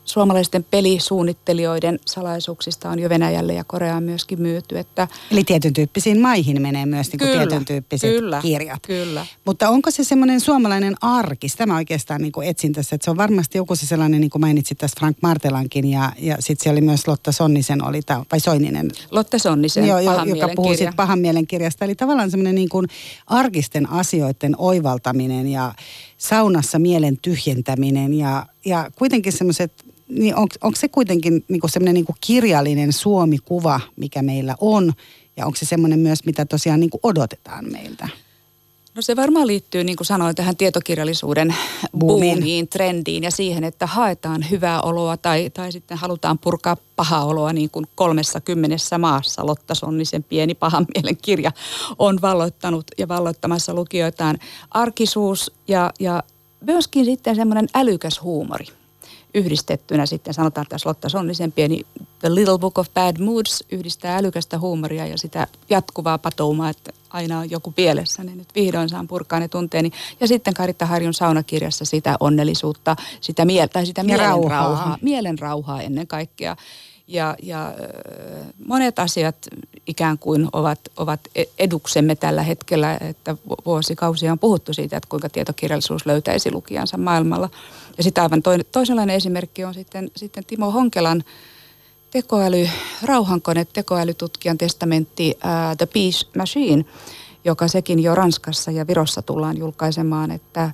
suomalaisten 0.06 0.66
pelisuunnittelijoiden 0.72 2.00
salaisuuksista 2.06 2.90
on 2.90 3.00
jo 3.00 3.10
Venäjälle 3.10 3.54
ja 3.54 3.64
Koreaan 3.64 4.04
myöskin 4.04 4.42
myyty. 4.42 4.80
Että 4.80 5.08
Eli 5.32 5.44
tietyn 5.44 5.74
tyyppisiin 5.74 6.22
maihin 6.22 6.62
menee 6.62 6.86
myös 6.86 7.12
niin 7.12 7.20
kuin 7.20 7.32
kyllä, 7.32 7.48
tietyn 7.48 7.66
tyyppiset 7.66 8.10
kyllä, 8.10 8.42
kirjat. 8.42 8.88
Kyllä. 8.88 9.26
Mutta 9.46 9.70
onko 9.70 9.92
se 9.92 10.04
semmoinen 10.04 10.40
suomalainen 10.40 10.96
arki? 11.02 11.50
Sitä 11.50 11.66
mä 11.66 11.76
oikeastaan 11.76 12.22
niin 12.22 12.32
kuin 12.32 12.48
etsin 12.48 12.74
tässä, 12.74 12.96
että 12.96 13.06
se 13.06 13.12
on 13.12 13.18
varmasti 13.18 13.58
joku 13.58 13.76
se 13.76 13.86
sellainen, 13.86 14.22
niin 14.22 14.30
kuin 14.30 14.42
mainitsit 14.42 14.78
tässä 14.78 14.96
Frank 15.00 15.18
Martelankin 15.22 15.92
ja, 15.92 16.12
ja 16.18 16.38
sitten 16.40 16.64
siellä 16.64 16.78
oli 16.78 16.86
myös 16.86 17.08
Lotta 17.08 17.32
Sonnisen, 17.32 17.84
oli 17.84 18.02
ta, 18.02 18.26
vai 18.32 18.40
Soininen? 18.40 18.92
Lotta 19.12 19.40
Sonnisen, 19.40 19.88
jo, 19.88 20.00
jo, 20.00 20.24
joka 20.26 20.50
puhuu 20.56 20.74
sitten 20.74 20.96
pahan 20.96 21.20
mielen 21.20 21.48
kirjasta. 21.48 21.86
Eli 21.86 21.96
tavallaan 21.96 22.32
semmoinen 22.32 22.56
niin 22.56 22.70
kuin 22.70 22.88
arkisten 23.28 23.90
asioiden 23.90 24.56
oivaltaminen 24.58 25.48
ja 25.48 25.74
saunassa 26.18 26.80
mielen 26.80 27.18
tyhjentäminen 27.18 28.14
ja, 28.14 28.46
ja 28.66 28.92
kuitenkin 28.96 29.34
semmoiset 29.34 29.93
niin 30.10 30.36
onko, 30.36 30.56
onko 30.62 30.80
se 30.80 30.88
kuitenkin 30.88 31.46
niin 31.48 31.62
semmoinen 31.66 31.94
niin 31.94 32.06
kirjallinen 32.22 32.94
Suomi-kuva, 32.94 33.80
mikä 33.96 34.22
meillä 34.22 34.56
on, 34.62 34.94
ja 35.38 35.46
onko 35.46 35.56
se 35.56 35.66
semmoinen 35.66 36.00
myös, 36.00 36.26
mitä 36.26 36.46
tosiaan 36.46 36.80
niin 36.80 36.90
odotetaan 37.04 37.72
meiltä? 37.72 38.08
No 38.96 39.02
se 39.02 39.16
varmaan 39.16 39.48
liittyy, 39.48 39.84
niin 39.84 39.96
kuin 39.96 40.08
sanoin, 40.08 40.36
tähän 40.36 40.58
tietokirjallisuuden 40.58 41.56
boomiin, 41.98 42.38
boomiin 42.38 42.68
trendiin 42.68 43.24
ja 43.24 43.32
siihen, 43.32 43.64
että 43.64 43.88
haetaan 43.88 44.46
hyvää 44.52 44.82
oloa 44.82 45.18
tai, 45.18 45.50
tai 45.50 45.72
sitten 45.72 45.98
halutaan 45.98 46.40
purkaa 46.40 46.78
pahaa 46.96 47.26
oloa 47.26 47.54
niin 47.54 47.70
kuin 47.70 47.86
kolmessa 47.96 48.42
kymmenessä 48.42 48.98
maassa. 48.98 49.46
Lotta 49.46 49.76
Sonnisen 49.76 50.24
pieni 50.24 50.56
pahan 50.56 50.86
mielen 50.96 51.18
kirja 51.18 51.52
on 52.00 52.22
valloittanut 52.22 52.86
ja 52.98 53.08
valloittamassa 53.08 53.74
lukijoitaan 53.74 54.38
arkisuus 54.72 55.52
ja, 55.68 55.92
ja 56.00 56.24
myöskin 56.62 57.06
sitten 57.06 57.36
semmoinen 57.36 57.68
älykäs 57.74 58.22
huumori 58.22 58.66
yhdistettynä 59.34 60.06
sitten 60.06 60.34
sanotaan, 60.34 60.66
että 60.66 60.78
Lotta 60.86 61.10
Sonnisen 61.10 61.52
pieni 61.52 61.82
The 62.20 62.36
Little 62.36 62.58
Book 62.58 62.78
of 62.78 62.88
Bad 62.94 63.20
Moods 63.20 63.64
yhdistää 63.72 64.18
älykästä 64.18 64.60
huumoria 64.60 65.08
ja 65.08 65.18
sitä 65.18 65.48
jatkuvaa 65.70 66.18
patoumaa, 66.18 66.70
että 66.70 66.92
aina 67.10 67.40
on 67.40 67.52
joku 67.52 67.72
pielessä, 67.72 68.24
niin 68.24 68.38
nyt 68.38 68.56
vihdoin 68.56 68.90
saan 68.90 69.08
purkaa 69.08 69.40
ne 69.40 69.48
tunteeni. 69.48 69.92
Ja 70.20 70.28
sitten 70.28 70.54
Karitta 70.54 70.86
Harjun 70.86 71.14
saunakirjassa 71.14 71.86
sitä 71.86 72.18
onnellisuutta, 72.20 72.96
sitä, 73.22 73.44
miel- 73.44 73.70
tai 73.74 73.86
sitä 73.86 74.04
mielen 74.04 74.26
rauhaa. 74.26 74.64
rauhaa, 74.64 74.98
mielen 75.02 75.40
rauhaa 75.40 75.82
ennen 75.82 76.08
kaikkea. 76.08 76.56
Ja, 77.14 77.36
ja 77.42 77.74
monet 78.68 79.00
asiat 79.00 79.36
ikään 79.88 80.18
kuin 80.18 80.48
ovat, 80.54 80.80
ovat 80.98 81.20
e-, 81.36 81.44
eduksemme 81.60 82.16
tällä 82.16 82.44
hetkellä, 82.44 82.98
että 83.02 83.36
vuosikausia 83.66 84.32
on 84.32 84.40
puhuttu 84.40 84.74
siitä, 84.74 84.98
että 84.98 85.10
kuinka 85.10 85.30
tietokirjallisuus 85.30 86.06
löytäisi 86.06 86.52
lukijansa 86.52 86.98
maailmalla. 86.98 87.50
Ja 87.98 88.04
sitten 88.04 88.24
aivan 88.24 88.42
toisenlainen 88.72 89.16
esimerkki 89.16 89.64
on 89.64 89.74
sitten, 89.74 90.12
sitten 90.16 90.46
Timo 90.46 90.72
Honkelan 90.72 91.24
tekoäly, 92.12 92.70
rauhankone, 93.04 93.66
tekoälytutkijan 93.66 94.58
testamentti 94.58 95.34
uh, 95.36 95.78
The 95.78 95.86
Peace 95.86 96.28
Machine, 96.38 96.86
joka 97.46 97.68
sekin 97.68 98.04
jo 98.04 98.16
Ranskassa 98.16 98.72
ja 98.72 98.88
Virossa 98.88 99.22
tullaan 99.22 99.58
julkaisemaan, 99.58 100.32
että 100.32 100.72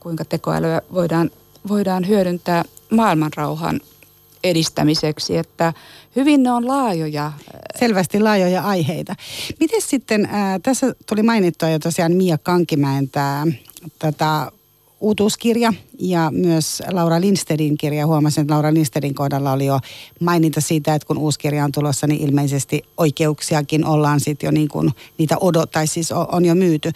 kuinka 0.00 0.24
tekoälyä 0.24 0.82
voidaan, 0.92 1.30
voidaan 1.68 2.08
hyödyntää 2.08 2.64
maailmanrauhan 2.90 3.80
edistämiseksi, 4.50 5.36
että 5.36 5.72
hyvin 6.16 6.42
ne 6.42 6.52
on 6.52 6.68
laajoja. 6.68 7.32
Selvästi 7.78 8.20
laajoja 8.20 8.62
aiheita. 8.62 9.14
Miten 9.60 9.82
sitten, 9.82 10.24
äh, 10.24 10.60
tässä 10.62 10.94
tuli 11.06 11.22
mainittua 11.22 11.68
jo 11.68 11.78
tosiaan 11.78 12.12
Mia 12.12 12.38
Kankimäen 12.38 13.08
tämä 13.08 13.46
tätä 13.98 14.52
uutuuskirja 15.00 15.72
ja 15.98 16.30
myös 16.34 16.82
Laura 16.90 17.20
Lindstedin 17.20 17.76
kirja. 17.76 18.06
Huomasin, 18.06 18.42
että 18.42 18.54
Laura 18.54 18.74
Lindstedin 18.74 19.14
kohdalla 19.14 19.52
oli 19.52 19.66
jo 19.66 19.80
maininta 20.20 20.60
siitä, 20.60 20.94
että 20.94 21.06
kun 21.06 21.18
uusi 21.18 21.38
kirja 21.38 21.64
on 21.64 21.72
tulossa, 21.72 22.06
niin 22.06 22.20
ilmeisesti 22.20 22.82
oikeuksiakin 22.96 23.84
ollaan 23.84 24.20
sitten 24.20 24.46
jo 24.46 24.50
niin 24.50 24.68
kuin 24.68 24.90
niitä 25.18 25.36
odot, 25.40 25.70
tai 25.70 25.86
siis 25.86 26.12
on 26.12 26.44
jo 26.44 26.54
myyty. 26.54 26.92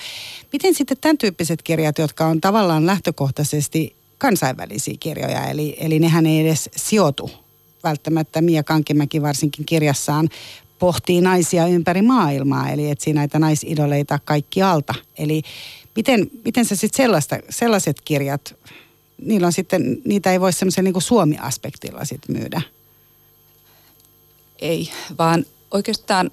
Miten 0.53 0.75
sitten 0.75 0.97
tämän 1.01 1.19
tyyppiset 1.19 1.63
kirjat, 1.63 1.99
jotka 1.99 2.27
on 2.27 2.41
tavallaan 2.41 2.87
lähtökohtaisesti 2.87 3.97
kansainvälisiä 4.19 4.95
kirjoja, 5.01 5.47
eli, 5.47 5.77
eli 5.81 5.99
nehän 5.99 6.27
ei 6.27 6.41
edes 6.41 6.71
sijoitu 6.77 7.31
välttämättä 7.85 8.41
Mia 8.41 8.63
Kankimäki 8.63 9.23
varsinkin 9.23 9.67
kirjassaan 9.67 10.29
pohtii 10.79 11.21
naisia 11.21 11.67
ympäri 11.67 12.03
maailmaa, 12.03 12.71
eli 12.71 12.91
etsii 12.91 13.13
näitä 13.13 13.39
naisidoleita 13.39 14.19
kaikki 14.25 14.63
alta. 14.63 14.95
Eli 15.19 15.43
miten, 15.97 16.31
miten 16.45 16.65
sä 16.65 16.77
sitten 16.77 17.23
sellaiset 17.51 18.01
kirjat, 18.05 18.55
niillä 19.25 19.47
on 19.47 19.53
sitten, 19.53 19.99
niitä 20.05 20.33
ei 20.33 20.41
voi 20.41 20.53
semmoisen 20.53 20.85
niin 20.85 21.03
Suomi-aspektilla 21.03 22.05
sitten 22.05 22.37
myydä? 22.37 22.63
Ei, 24.59 24.91
vaan 25.19 25.45
oikeastaan 25.71 26.31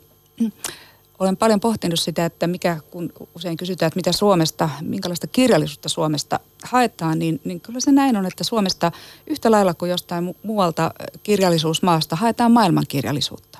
olen 1.20 1.38
paljon 1.38 1.60
pohtinut 1.60 2.00
sitä, 2.00 2.26
että 2.26 2.48
mikä, 2.48 2.78
kun 2.92 3.14
usein 3.36 3.58
kysytään, 3.58 3.88
että 3.88 3.98
mitä 3.98 4.12
Suomesta, 4.12 4.70
minkälaista 4.82 5.28
kirjallisuutta 5.28 5.90
Suomesta 5.90 6.40
haetaan, 6.64 7.20
niin, 7.20 7.42
niin 7.44 7.62
kyllä 7.62 7.80
se 7.80 7.92
näin 7.92 8.18
on, 8.18 8.26
että 8.26 8.44
Suomesta 8.44 8.92
yhtä 9.28 9.52
lailla 9.52 9.74
kuin 9.74 9.92
jostain 9.92 10.36
muualta 10.44 10.92
kirjallisuusmaasta 11.24 12.16
haetaan 12.16 12.52
maailmankirjallisuutta. 12.52 13.60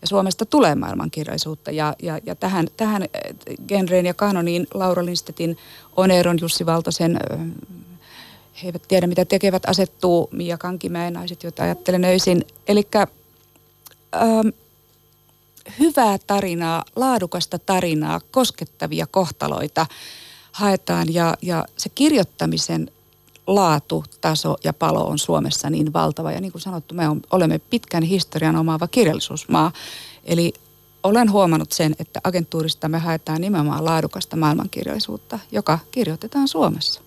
Ja 0.00 0.06
Suomesta 0.06 0.46
tulee 0.46 0.74
maailmankirjallisuutta 0.74 1.70
ja, 1.70 1.94
ja, 2.02 2.18
ja 2.26 2.34
tähän, 2.34 2.66
tähän 2.76 3.08
genreen 3.68 4.06
ja 4.06 4.14
kanoniin 4.14 4.66
Laura 4.74 5.04
Lindstedtin, 5.04 5.56
Oneron, 5.96 6.38
Jussi 6.40 6.66
Valtosen, 6.66 7.20
he 8.62 8.68
eivät 8.68 8.82
tiedä 8.88 9.06
mitä 9.06 9.24
tekevät, 9.24 9.62
asettuu 9.66 10.28
Mia 10.32 10.58
Kankimäen 10.58 11.14
naiset, 11.14 11.42
joita 11.42 11.62
ajattelen 11.62 12.04
öisin. 12.04 12.46
Eli 12.68 12.88
ähm, 12.96 14.48
hyvää 15.78 16.18
tarinaa, 16.26 16.84
laadukasta 16.96 17.58
tarinaa, 17.58 18.20
koskettavia 18.30 19.06
kohtaloita 19.06 19.86
haetaan 20.52 21.14
ja, 21.14 21.34
ja 21.42 21.64
se 21.76 21.88
kirjoittamisen 21.88 22.90
laatu, 23.46 24.04
taso 24.20 24.56
ja 24.64 24.72
palo 24.72 25.04
on 25.04 25.18
Suomessa 25.18 25.70
niin 25.70 25.92
valtava. 25.92 26.32
Ja 26.32 26.40
niin 26.40 26.52
kuin 26.52 26.62
sanottu, 26.62 26.94
me 26.94 27.04
olemme 27.30 27.58
pitkän 27.58 28.02
historian 28.02 28.56
omaava 28.56 28.88
kirjallisuusmaa. 28.88 29.72
Eli 30.24 30.52
olen 31.02 31.32
huomannut 31.32 31.72
sen, 31.72 31.94
että 31.98 32.20
agenttuurista 32.24 32.88
me 32.88 32.98
haetaan 32.98 33.40
nimenomaan 33.40 33.84
laadukasta 33.84 34.36
maailmankirjallisuutta, 34.36 35.38
joka 35.52 35.78
kirjoitetaan 35.90 36.48
Suomessa. 36.48 37.00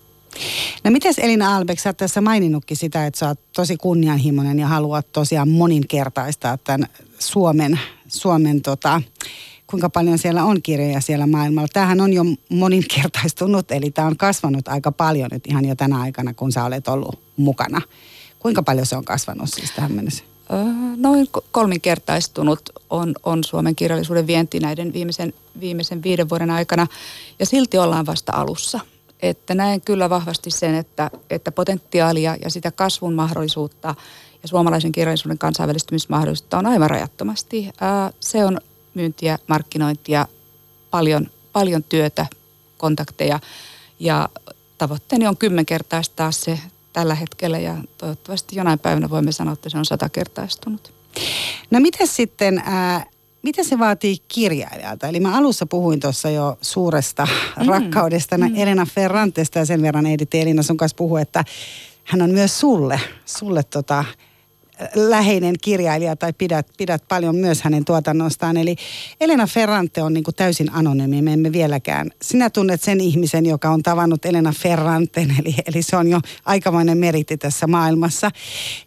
No 0.84 0.90
mites 0.90 1.18
Elina 1.18 1.56
Albeck, 1.56 1.80
sä 1.80 1.92
tässä 1.92 2.20
maininnutkin 2.20 2.76
sitä, 2.76 3.06
että 3.06 3.18
sä 3.18 3.28
oot 3.28 3.38
tosi 3.52 3.76
kunnianhimoinen 3.76 4.58
ja 4.58 4.66
haluat 4.66 5.12
tosiaan 5.12 5.48
moninkertaistaa 5.48 6.58
tämän 6.58 6.88
Suomen, 7.18 7.80
Suomen 8.12 8.62
tota, 8.62 9.02
kuinka 9.66 9.90
paljon 9.90 10.18
siellä 10.18 10.44
on 10.44 10.62
kirjoja 10.62 11.00
siellä 11.00 11.26
maailmalla. 11.26 11.68
Tämähän 11.72 12.00
on 12.00 12.12
jo 12.12 12.22
moninkertaistunut, 12.48 13.72
eli 13.72 13.90
tämä 13.90 14.08
on 14.08 14.16
kasvanut 14.16 14.68
aika 14.68 14.92
paljon 14.92 15.28
nyt 15.32 15.46
ihan 15.46 15.64
jo 15.64 15.74
tänä 15.74 16.00
aikana, 16.00 16.34
kun 16.34 16.52
sä 16.52 16.64
olet 16.64 16.88
ollut 16.88 17.18
mukana. 17.36 17.80
Kuinka 18.38 18.62
paljon 18.62 18.86
se 18.86 18.96
on 18.96 19.04
kasvanut 19.04 19.50
siis 19.50 19.70
tähän 19.70 19.92
mennessä? 19.92 20.24
Noin 20.96 21.28
kolminkertaistunut 21.50 22.60
on, 22.90 23.14
on 23.22 23.44
Suomen 23.44 23.76
kirjallisuuden 23.76 24.26
vienti 24.26 24.60
näiden 24.60 24.92
viimeisen, 24.92 25.34
viimeisen 25.60 26.02
viiden 26.02 26.30
vuoden 26.30 26.50
aikana 26.50 26.86
ja 27.38 27.46
silti 27.46 27.78
ollaan 27.78 28.06
vasta 28.06 28.32
alussa. 28.32 28.80
Että 29.22 29.54
näen 29.54 29.80
kyllä 29.80 30.10
vahvasti 30.10 30.50
sen, 30.50 30.74
että, 30.74 31.10
että 31.30 31.52
potentiaalia 31.52 32.36
ja 32.44 32.50
sitä 32.50 32.70
kasvun 32.70 33.14
mahdollisuutta 33.14 33.94
ja 34.42 34.48
suomalaisen 34.48 34.92
kirjallisuuden 34.92 35.38
kansainvälistymismahdollisuutta 35.38 36.58
on 36.58 36.66
aivan 36.66 36.90
rajattomasti. 36.90 37.70
Se 38.20 38.44
on 38.44 38.60
myyntiä, 38.94 39.38
markkinointia, 39.46 40.26
paljon, 40.90 41.30
paljon 41.52 41.82
työtä, 41.82 42.26
kontakteja 42.78 43.40
ja 44.00 44.28
tavoitteeni 44.78 45.26
on 45.26 45.36
kymmenkertaistaa 45.36 46.32
se 46.32 46.58
tällä 46.92 47.14
hetkellä 47.14 47.58
ja 47.58 47.76
toivottavasti 47.98 48.56
jonain 48.56 48.78
päivänä 48.78 49.10
voimme 49.10 49.32
sanoa, 49.32 49.52
että 49.52 49.68
se 49.68 49.78
on 49.78 49.84
satakertaistunut. 49.84 50.92
No 51.70 51.80
miten 51.80 52.06
sitten, 52.06 52.62
ää, 52.64 53.06
mitä 53.42 53.64
se 53.64 53.78
vaatii 53.78 54.16
kirjailijalta? 54.28 55.08
Eli 55.08 55.20
mä 55.20 55.38
alussa 55.38 55.66
puhuin 55.66 56.00
tuossa 56.00 56.30
jo 56.30 56.58
suuresta 56.60 57.28
mm. 57.60 57.66
rakkaudesta 57.66 58.38
mm. 58.38 58.56
Elena 58.56 58.86
Ferrantesta 58.86 59.58
ja 59.58 59.64
sen 59.64 59.82
verran 59.82 60.06
Edith 60.06 60.36
Elina 60.36 60.62
sun 60.62 60.76
kanssa 60.76 60.96
puhui, 60.96 61.22
että 61.22 61.44
hän 62.04 62.22
on 62.22 62.30
myös 62.30 62.60
sulle, 62.60 63.00
sulle 63.24 63.62
tota, 63.62 64.04
läheinen 64.94 65.54
kirjailija 65.62 66.16
tai 66.16 66.32
pidät, 66.32 66.66
pidät 66.78 67.02
paljon 67.08 67.36
myös 67.36 67.62
hänen 67.62 67.84
tuotannostaan. 67.84 68.56
Eli 68.56 68.76
Elena 69.20 69.46
Ferrante 69.46 70.02
on 70.02 70.14
niin 70.14 70.24
kuin 70.24 70.34
täysin 70.34 70.72
anonyymi, 70.72 71.22
me 71.22 71.32
emme 71.32 71.52
vieläkään. 71.52 72.10
Sinä 72.22 72.50
tunnet 72.50 72.82
sen 72.82 73.00
ihmisen, 73.00 73.46
joka 73.46 73.70
on 73.70 73.82
tavannut 73.82 74.24
Elena 74.24 74.52
Ferranten, 74.58 75.34
eli, 75.40 75.54
eli 75.66 75.82
se 75.82 75.96
on 75.96 76.08
jo 76.08 76.20
aikamoinen 76.44 76.98
meriti 76.98 77.36
tässä 77.36 77.66
maailmassa. 77.66 78.30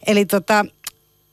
Eli 0.06 0.26
tota, 0.26 0.64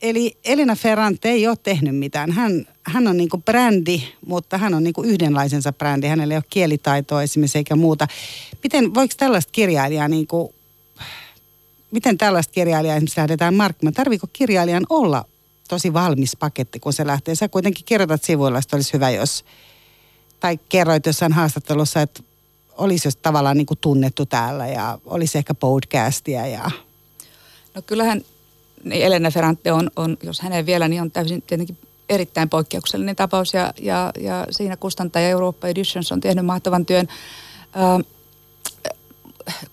Eli 0.02 0.38
Elena 0.46 0.76
Ferrante 0.76 1.30
ei 1.30 1.48
ole 1.48 1.58
tehnyt 1.64 1.96
mitään. 1.96 2.32
Hän, 2.32 2.68
hän 2.84 3.08
on 3.08 3.18
niinku 3.18 3.38
brändi, 3.38 4.02
mutta 4.26 4.58
hän 4.58 4.74
on 4.74 4.84
niinku 4.84 5.04
yhdenlaisensa 5.04 5.74
brändi. 5.74 6.08
Hänellä 6.08 6.34
ei 6.34 6.38
ole 6.38 6.44
kielitaitoa 6.50 7.24
esimerkiksi 7.24 7.58
eikä 7.58 7.76
muuta. 7.76 8.08
Miten, 8.64 8.94
voiko 8.94 9.14
tällaista 9.18 9.52
kirjailijaa 9.52 10.08
niinku 10.08 10.54
miten 11.94 12.18
tällaista 12.18 12.54
kirjailijaa 12.54 12.96
esimerkiksi 12.96 13.20
lähdetään 13.20 13.54
markkinoimaan? 13.54 13.94
Tarviiko 13.94 14.28
kirjailijan 14.34 14.86
olla 14.90 15.26
tosi 15.68 15.94
valmis 15.94 16.36
paketti, 16.40 16.80
kun 16.80 16.94
se 16.94 17.08
lähtee? 17.08 17.36
Sä 17.36 17.48
kuitenkin 17.48 17.86
kirjoitat 17.86 18.24
sivuilla, 18.24 18.60
että 18.60 18.76
olisi 18.76 18.94
hyvä, 18.94 19.10
jos, 19.10 19.46
tai 20.40 20.60
kerroit 20.70 21.06
jossain 21.06 21.34
haastattelussa, 21.34 22.02
että 22.02 22.24
olisi 22.78 23.08
jos 23.08 23.16
tavallaan 23.16 23.58
niin 23.58 23.66
kuin 23.66 23.78
tunnettu 23.82 24.26
täällä 24.26 24.68
ja 24.68 25.00
olisi 25.06 25.38
ehkä 25.38 25.54
podcastia 25.54 26.48
ja... 26.48 26.72
No 27.76 27.82
kyllähän 27.82 28.22
niin 28.84 29.06
Elena 29.06 29.32
Ferrante 29.32 29.72
on, 29.72 29.92
on, 29.96 30.18
jos 30.24 30.42
hänen 30.42 30.66
vielä, 30.66 30.88
niin 30.88 31.02
on 31.02 31.12
täysin 31.12 31.42
tietenkin 31.42 31.78
erittäin 32.10 32.50
poikkeuksellinen 32.50 33.16
tapaus 33.16 33.54
ja, 33.54 33.74
ja, 33.82 34.12
ja 34.20 34.48
siinä 34.52 34.78
kustantaja 34.78 35.30
Eurooppa 35.30 35.68
Editions 35.68 36.12
on 36.12 36.22
tehnyt 36.22 36.46
mahtavan 36.46 36.86
työn. 36.86 37.08
Äh, 37.76 38.06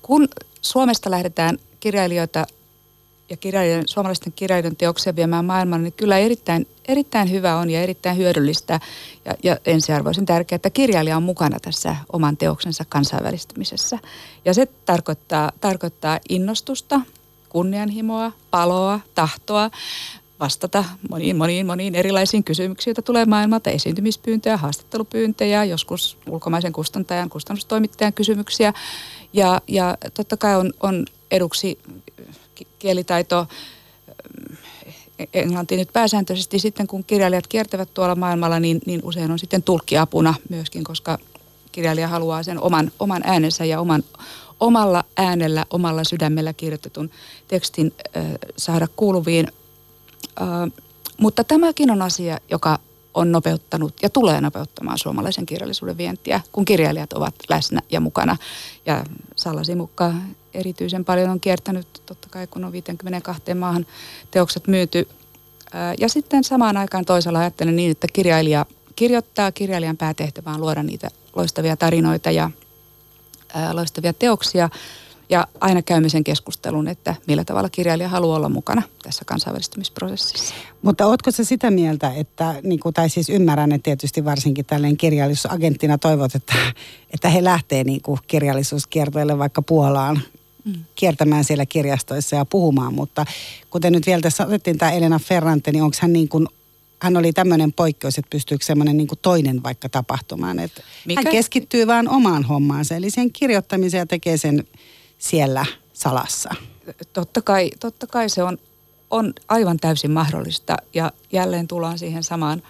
kun 0.02 0.28
Suomesta 0.61 1.11
lähdetään 1.11 1.59
kirjailijoita 1.81 2.47
ja 3.31 3.37
kirjailijoiden, 3.37 3.88
suomalaisten 3.88 4.33
kirjailijoiden 4.33 4.77
teoksia 4.77 5.16
viemään 5.16 5.45
maailmaan, 5.45 5.83
niin 5.83 5.93
kyllä 5.93 6.19
erittäin, 6.19 6.66
erittäin 6.88 7.31
hyvä 7.31 7.57
on 7.57 7.71
ja 7.71 7.83
erittäin 7.83 8.16
hyödyllistä 8.16 8.81
ja, 9.25 9.35
ja 9.43 9.57
ensiarvoisen 9.66 10.27
tärkeää, 10.27 10.57
että 10.57 10.71
kirjailija 10.71 11.16
on 11.16 11.23
mukana 11.23 11.61
tässä 11.61 11.97
oman 12.12 12.37
teoksensa 12.37 12.85
kansainvälistymisessä. 12.88 13.99
Ja 14.45 14.55
se 14.55 14.66
tarkoittaa, 14.66 15.53
tarkoittaa 15.61 16.19
innostusta, 16.29 17.01
kunnianhimoa, 17.49 18.33
paloa, 18.51 19.01
tahtoa 19.14 19.71
vastata 20.40 20.85
moniin, 21.11 21.37
moniin, 21.37 21.66
moniin 21.66 21.95
erilaisiin 21.95 22.45
kysymyksiin, 22.45 22.90
joita 22.90 23.03
tulee 23.03 23.25
maailmalta, 23.25 23.71
esiintymispyyntöjä, 23.71 24.57
haastattelupyyntöjä, 24.57 25.64
joskus 25.64 26.16
ulkomaisen 26.29 26.73
kustantajan, 26.73 27.31
kustannustoimittajan 27.31 28.12
kysymyksiä. 28.12 28.73
Ja, 29.33 29.61
ja 29.69 29.99
totta 30.14 30.37
kai 30.37 30.57
on, 30.57 30.73
on 30.81 31.07
eduksi 31.31 31.79
kielitaito 32.79 33.47
englanti 35.35 35.77
nyt 35.77 35.93
pääsääntöisesti 35.93 36.59
sitten, 36.59 36.87
kun 36.87 37.05
kirjailijat 37.05 37.47
kiertävät 37.47 37.95
tuolla 37.95 38.14
maailmalla, 38.14 38.61
niin, 38.61 38.81
niin 38.87 39.01
usein 39.05 39.31
on 39.31 39.38
sitten 39.38 39.62
tulkkiapuna 39.62 40.35
myöskin, 40.49 40.85
koska 40.85 41.19
kirjailija 41.73 42.09
haluaa 42.09 42.43
sen 42.43 42.61
oman, 42.61 42.90
oman 42.99 43.23
äänensä 43.25 43.64
ja 43.64 43.81
oman, 43.81 44.05
omalla 44.61 45.05
äänellä, 45.16 45.66
omalla 45.71 46.05
sydämellä 46.05 46.53
kirjoitetun 46.53 47.11
tekstin 47.49 47.95
äh, 48.16 48.25
saada 48.57 48.88
kuuluviin. 48.97 49.49
Äh, 50.40 50.73
mutta 51.19 51.45
tämäkin 51.45 51.90
on 51.90 52.03
asia, 52.03 52.38
joka 52.51 52.79
on 53.14 53.33
nopeuttanut 53.33 53.95
ja 54.03 54.11
tulee 54.11 54.40
nopeuttamaan 54.40 54.99
suomalaisen 54.99 55.47
kirjallisuuden 55.47 55.99
vientiä, 55.99 56.40
kun 56.53 56.64
kirjailijat 56.64 57.12
ovat 57.12 57.35
läsnä 57.49 57.81
ja 57.90 58.01
mukana. 58.01 58.37
Ja 58.87 59.05
Salla 59.37 59.64
Simukka 59.64 60.12
erityisen 60.55 61.05
paljon 61.05 61.31
on 61.31 61.41
kiertänyt, 61.41 61.87
totta 62.07 62.29
kai 62.31 62.47
kun 62.47 62.65
on 62.65 62.73
52 62.73 63.55
maahan 63.55 63.87
teokset 64.31 64.67
myyty. 64.67 65.09
Ja 65.99 66.09
sitten 66.09 66.45
samaan 66.45 66.77
aikaan 66.77 67.05
toisella 67.05 67.39
ajattelen 67.39 67.77
niin, 67.77 67.91
että 67.91 68.07
kirjailija 68.13 68.67
kirjoittaa, 68.97 69.53
kirjailijan 69.53 69.97
päätehtävä 69.97 70.51
on 70.51 70.61
luoda 70.61 70.83
niitä 70.83 71.09
loistavia 71.37 71.77
tarinoita 71.77 72.31
ja 72.31 72.51
loistavia 73.73 74.13
teoksia– 74.13 74.69
ja 75.31 75.47
aina 75.61 75.83
käymme 75.83 76.09
sen 76.09 76.25
keskustelun, 76.25 76.89
että 76.89 77.15
millä 77.27 77.45
tavalla 77.45 77.69
kirjailija 77.69 78.09
haluaa 78.09 78.37
olla 78.37 78.49
mukana 78.49 78.83
tässä 79.03 79.25
kansainvälistymisprosessissa. 79.25 80.55
Mutta 80.83 81.07
ootko 81.07 81.31
se 81.31 81.45
sitä 81.45 81.71
mieltä, 81.71 82.13
että, 82.17 82.55
niin 82.63 82.81
kuin, 82.81 82.95
tai 82.95 83.09
siis 83.09 83.29
ymmärrän, 83.29 83.73
että 83.73 83.85
tietysti 83.85 84.25
varsinkin 84.25 84.65
tälleen 84.65 84.97
kirjallisuusagenttina 84.97 85.99
toivot, 85.99 86.35
että, 86.35 86.55
että 87.15 87.29
he 87.29 87.45
lähtee 87.45 87.85
niin 87.85 88.03
kuin 88.03 88.19
kirjallisuuskiertoille 88.27 89.39
vaikka 89.39 89.63
Puolaan. 89.63 90.21
Kiertämään 90.94 91.44
siellä 91.44 91.66
kirjastoissa 91.66 92.37
ja 92.37 92.44
puhumaan, 92.44 92.94
mutta 92.94 93.27
kuten 93.70 93.92
nyt 93.92 94.07
vielä 94.07 94.20
tässä 94.20 94.46
otettiin 94.46 94.79
tämä 94.79 94.92
Elena 94.92 95.18
Ferrante, 95.18 95.73
niin 95.73 95.83
onko 95.83 95.96
hän 96.01 96.12
niin 96.12 96.29
kuin 96.29 96.46
hän 97.03 97.16
oli 97.16 97.33
tämmöinen 97.33 97.73
poikkeus, 97.73 98.18
että 98.18 98.31
pystyykö 98.31 98.64
semmoinen 98.64 98.96
niin 98.96 99.09
toinen 99.23 99.62
vaikka 99.62 99.88
tapahtumaan. 99.88 100.59
Että 100.59 100.83
Mikä? 101.07 101.20
Hän 101.25 101.33
keskittyy 101.33 101.87
vaan 101.87 102.09
omaan 102.09 102.44
hommaansa, 102.44 102.96
eli 102.96 103.11
sen 103.11 103.33
kirjoittamiseen 103.33 104.01
ja 104.01 104.07
tekee 104.07 104.37
sen 104.37 104.64
siellä 105.18 105.66
salassa? 105.92 106.55
Totta 107.12 107.42
kai, 107.42 107.70
totta 107.81 108.07
kai 108.07 108.29
se 108.29 108.42
on, 108.42 108.59
on 109.11 109.35
aivan 109.49 109.77
täysin 109.77 110.11
mahdollista 110.11 110.77
ja 110.94 111.12
jälleen 111.33 111.68
tullaan 111.68 111.99
siihen 111.99 112.25
samaan, 112.25 112.62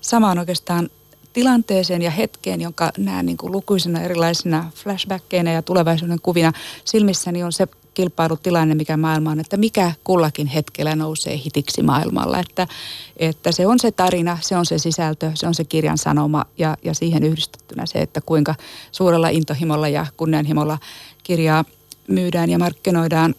samaan 0.00 0.38
oikeastaan 0.38 0.90
tilanteeseen 1.34 2.02
ja 2.02 2.10
hetkeen, 2.10 2.60
jonka 2.60 2.90
näen 2.98 3.26
niin 3.26 3.36
kuin 3.36 3.52
lukuisina 3.52 4.00
erilaisina 4.00 4.70
flashbackkeina 4.74 5.52
ja 5.52 5.62
tulevaisuuden 5.62 6.20
kuvina 6.22 6.52
silmissäni 6.84 7.42
on 7.42 7.52
se 7.52 7.66
kilpailutilanne, 7.94 8.74
mikä 8.74 8.96
maailma 8.96 9.30
on, 9.30 9.40
että 9.40 9.56
mikä 9.56 9.92
kullakin 10.04 10.46
hetkellä 10.46 10.96
nousee 10.96 11.40
hitiksi 11.44 11.82
maailmalla. 11.82 12.38
Että, 12.38 12.66
että 13.16 13.52
se 13.52 13.66
on 13.66 13.78
se 13.78 13.90
tarina, 13.90 14.38
se 14.40 14.56
on 14.56 14.66
se 14.66 14.78
sisältö, 14.78 15.30
se 15.34 15.46
on 15.46 15.54
se 15.54 15.64
kirjan 15.64 15.98
sanoma 15.98 16.44
ja, 16.58 16.76
ja 16.84 16.94
siihen 16.94 17.22
yhdistettynä 17.22 17.86
se, 17.86 17.98
että 17.98 18.20
kuinka 18.20 18.54
suurella 18.92 19.28
intohimolla 19.28 19.88
ja 19.88 20.06
kunnianhimolla 20.16 20.78
kirjaa 21.22 21.64
myydään 22.08 22.50
ja 22.50 22.58
markkinoidaan 22.58 23.34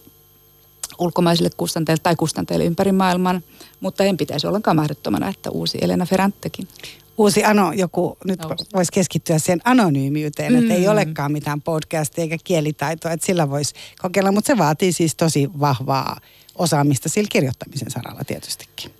ulkomaisille 0.99 1.49
kustanteille 1.57 2.01
tai 2.03 2.15
kustanteille 2.15 2.65
ympäri 2.65 2.91
maailman, 2.91 3.43
mutta 3.79 4.03
en 4.03 4.17
pitäisi 4.17 4.47
ollenkaan 4.47 4.75
mahdottomana, 4.75 5.29
että 5.29 5.49
uusi 5.49 5.77
Elena 5.81 6.05
Ferrantekin. 6.05 6.67
Uusi 7.17 7.43
ano, 7.43 7.71
joku 7.71 8.17
nyt 8.25 8.39
no. 8.39 8.55
voisi 8.73 8.91
keskittyä 8.91 9.39
siihen 9.39 9.61
anonyymiyteen, 9.63 10.53
mm. 10.53 10.59
että 10.59 10.73
ei 10.73 10.85
mm. 10.85 10.91
olekaan 10.91 11.31
mitään 11.31 11.61
podcastia 11.61 12.21
eikä 12.21 12.37
kielitaitoa, 12.43 13.11
että 13.11 13.25
sillä 13.25 13.49
voisi 13.49 13.73
kokeilla, 14.01 14.31
mutta 14.31 14.47
se 14.47 14.57
vaatii 14.57 14.91
siis 14.91 15.15
tosi 15.15 15.49
vahvaa 15.59 16.19
osaamista 16.55 17.09
sillä 17.09 17.27
kirjoittamisen 17.31 17.91
saralla 17.91 18.23
tietystikin. 18.23 18.91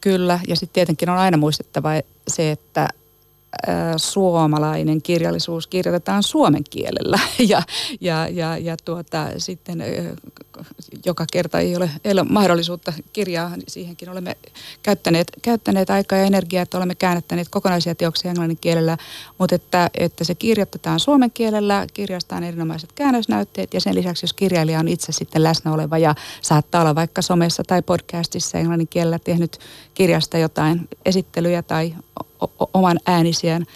Kyllä, 0.00 0.40
ja 0.48 0.56
sitten 0.56 0.74
tietenkin 0.74 1.10
on 1.10 1.18
aina 1.18 1.36
muistettava 1.36 1.90
se, 2.28 2.50
että 2.50 2.88
suomalainen 3.96 5.02
kirjallisuus 5.02 5.66
kirjoitetaan 5.66 6.22
suomen 6.22 6.64
kielellä. 6.70 7.18
Ja, 7.48 7.62
ja, 8.00 8.28
ja, 8.28 8.58
ja 8.58 8.76
tuota, 8.84 9.26
sitten 9.38 9.84
joka 11.04 11.26
kerta 11.32 11.58
ei 11.58 11.76
ole, 11.76 11.90
ei 12.04 12.12
ole 12.12 12.22
mahdollisuutta 12.22 12.92
kirjaa, 13.12 13.50
niin 13.50 13.64
siihenkin 13.68 14.10
olemme 14.10 14.36
käyttäneet, 14.82 15.32
käyttäneet 15.42 15.90
aikaa 15.90 16.18
ja 16.18 16.24
energiaa, 16.24 16.62
että 16.62 16.76
olemme 16.76 16.94
käännettäneet 16.94 17.48
kokonaisia 17.48 17.94
teoksia 17.94 18.30
englannin 18.30 18.58
kielellä, 18.60 18.96
mutta 19.38 19.54
että, 19.54 19.90
että 19.94 20.24
se 20.24 20.34
kirjoitetaan 20.34 21.00
suomen 21.00 21.30
kielellä, 21.30 21.86
kirjasta 21.94 22.36
on 22.36 22.44
erinomaiset 22.44 22.92
käännösnäytteet 22.92 23.74
ja 23.74 23.80
sen 23.80 23.94
lisäksi, 23.94 24.24
jos 24.24 24.32
kirjailija 24.32 24.80
on 24.80 24.88
itse 24.88 25.12
sitten 25.12 25.42
läsnä 25.42 25.72
oleva 25.72 25.98
ja 25.98 26.14
saattaa 26.42 26.80
olla 26.80 26.94
vaikka 26.94 27.22
somessa 27.22 27.62
tai 27.66 27.82
podcastissa 27.82 28.58
englannin 28.58 28.88
kielellä 28.88 29.18
tehnyt 29.18 29.58
kirjasta 29.94 30.38
jotain 30.38 30.88
esittelyjä 31.04 31.62
tai 31.62 31.94
oman 32.74 32.98
äänisiään 33.06 33.66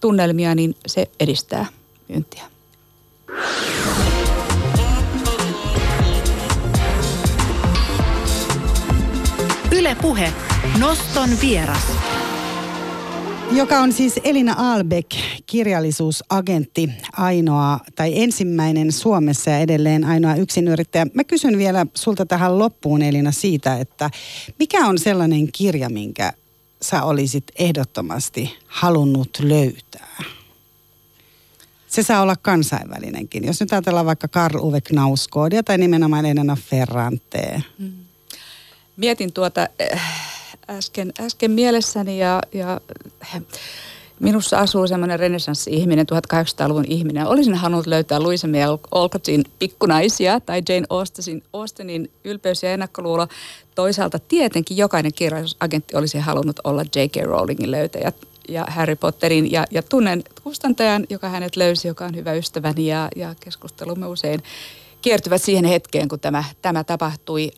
tunnelmia, 0.00 0.54
niin 0.54 0.74
se 0.86 1.06
edistää 1.20 1.66
myyntiä. 2.08 2.42
Yle 9.72 9.96
Puhe. 10.02 10.32
Noston 10.78 11.30
vieras. 11.40 11.92
Joka 13.52 13.80
on 13.80 13.92
siis 13.92 14.20
Elina 14.24 14.54
Albeck, 14.58 15.10
kirjallisuusagentti, 15.46 16.90
ainoa 17.12 17.78
tai 17.94 18.22
ensimmäinen 18.22 18.92
Suomessa 18.92 19.50
ja 19.50 19.58
edelleen 19.58 20.04
ainoa 20.04 20.34
yksinyrittäjä. 20.34 21.06
Mä 21.14 21.24
kysyn 21.24 21.58
vielä 21.58 21.86
sulta 21.94 22.26
tähän 22.26 22.58
loppuun 22.58 23.02
Elina 23.02 23.32
siitä, 23.32 23.76
että 23.76 24.10
mikä 24.58 24.86
on 24.86 24.98
sellainen 24.98 25.52
kirja, 25.52 25.88
minkä 25.88 26.32
sä 26.82 27.02
olisit 27.02 27.44
ehdottomasti 27.58 28.58
halunnut 28.66 29.38
löytää? 29.40 30.22
Se 31.88 32.02
saa 32.02 32.22
olla 32.22 32.36
kansainvälinenkin. 32.36 33.44
Jos 33.44 33.60
nyt 33.60 33.72
ajatellaan 33.72 34.06
vaikka 34.06 34.28
Karl 34.28 34.58
Uwe 34.58 34.80
Knauskoodia 34.80 35.62
tai 35.62 35.78
nimenomaan 35.78 36.26
Elena 36.26 36.56
Ferrantea. 36.56 37.60
Mm. 37.78 37.92
Mietin 38.96 39.32
tuota 39.32 39.68
äh, 39.92 40.30
äsken, 40.70 41.12
äsken 41.20 41.50
mielessäni 41.50 42.18
ja, 42.18 42.42
ja 42.52 42.80
Minussa 44.20 44.58
asuu 44.58 44.86
semmoinen 44.86 45.18
renessanssi-ihminen, 45.18 46.06
1800-luvun 46.12 46.84
ihminen. 46.88 47.26
Olisin 47.26 47.54
halunnut 47.54 47.86
löytää 47.86 48.22
Louisa 48.22 48.48
May 48.48 48.60
Alcottin 48.90 49.44
pikkunaisia 49.58 50.40
tai 50.40 50.62
Jane 50.68 50.86
Austenin, 50.90 51.42
Austenin 51.52 52.10
ylpeys 52.24 52.62
ja 52.62 52.72
ennakkoluulo. 52.72 53.26
Toisaalta 53.74 54.18
tietenkin 54.18 54.76
jokainen 54.76 55.14
kirjallisuusagentti 55.14 55.96
olisi 55.96 56.18
halunnut 56.18 56.60
olla 56.64 56.82
J.K. 56.82 57.16
Rowlingin 57.22 57.70
löytäjä 57.70 58.12
ja 58.48 58.66
Harry 58.68 58.96
Potterin. 58.96 59.52
Ja, 59.52 59.64
ja 59.70 59.82
tunnen 59.82 60.22
kustantajan, 60.44 61.06
joka 61.10 61.28
hänet 61.28 61.56
löysi, 61.56 61.88
joka 61.88 62.04
on 62.04 62.16
hyvä 62.16 62.32
ystäväni 62.32 62.86
ja, 62.86 63.08
ja 63.16 63.34
keskustelumme 63.40 64.06
usein 64.06 64.42
kiertyvät 65.02 65.42
siihen 65.42 65.64
hetkeen, 65.64 66.08
kun 66.08 66.20
tämä, 66.20 66.44
tämä 66.62 66.84
tapahtui. 66.84 67.50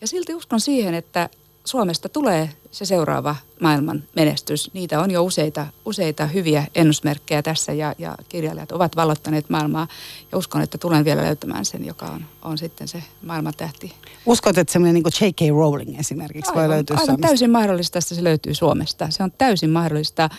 Ja 0.00 0.06
silti 0.06 0.34
uskon 0.34 0.60
siihen, 0.60 0.94
että 0.94 1.28
Suomesta 1.64 2.08
tulee 2.08 2.50
se 2.70 2.84
seuraava 2.84 3.36
maailman 3.60 4.04
menestys. 4.16 4.70
Niitä 4.74 5.00
on 5.00 5.10
jo 5.10 5.24
useita, 5.24 5.66
useita 5.84 6.26
hyviä 6.26 6.66
ennusmerkkejä 6.74 7.42
tässä 7.42 7.72
ja, 7.72 7.94
ja 7.98 8.14
kirjailijat 8.28 8.72
ovat 8.72 8.96
vallottaneet 8.96 9.50
maailmaa. 9.50 9.88
Ja 10.32 10.38
uskon, 10.38 10.62
että 10.62 10.78
tulen 10.78 11.04
vielä 11.04 11.22
löytämään 11.22 11.64
sen, 11.64 11.86
joka 11.86 12.06
on, 12.06 12.24
on 12.42 12.58
sitten 12.58 12.88
se 12.88 13.02
maailman 13.22 13.54
tähti. 13.56 13.94
Uskot, 14.26 14.58
että 14.58 14.72
semmoinen 14.72 14.94
niin 14.94 15.28
J.K. 15.28 15.56
Rowling 15.56 16.00
esimerkiksi 16.00 16.50
aivan, 16.50 16.62
voi 16.62 16.68
löytyä 16.68 16.94
aivan 16.94 17.06
Suomesta? 17.06 17.26
täysin 17.26 17.50
mahdollista, 17.50 17.98
että 17.98 18.14
se 18.14 18.24
löytyy 18.24 18.54
Suomesta. 18.54 19.10
Se 19.10 19.22
on 19.22 19.32
täysin 19.38 19.70
mahdollista. 19.70 20.30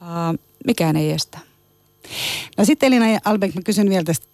Uh, 0.00 0.38
mikään 0.66 0.96
ei 0.96 1.10
estä. 1.10 1.38
No 2.58 2.64
sitten 2.64 2.86
Elina 2.86 3.20
Albeck, 3.24 3.54
mä 3.54 3.62
kysyn 3.62 3.90
vielä 3.90 4.04
tästä 4.04 4.26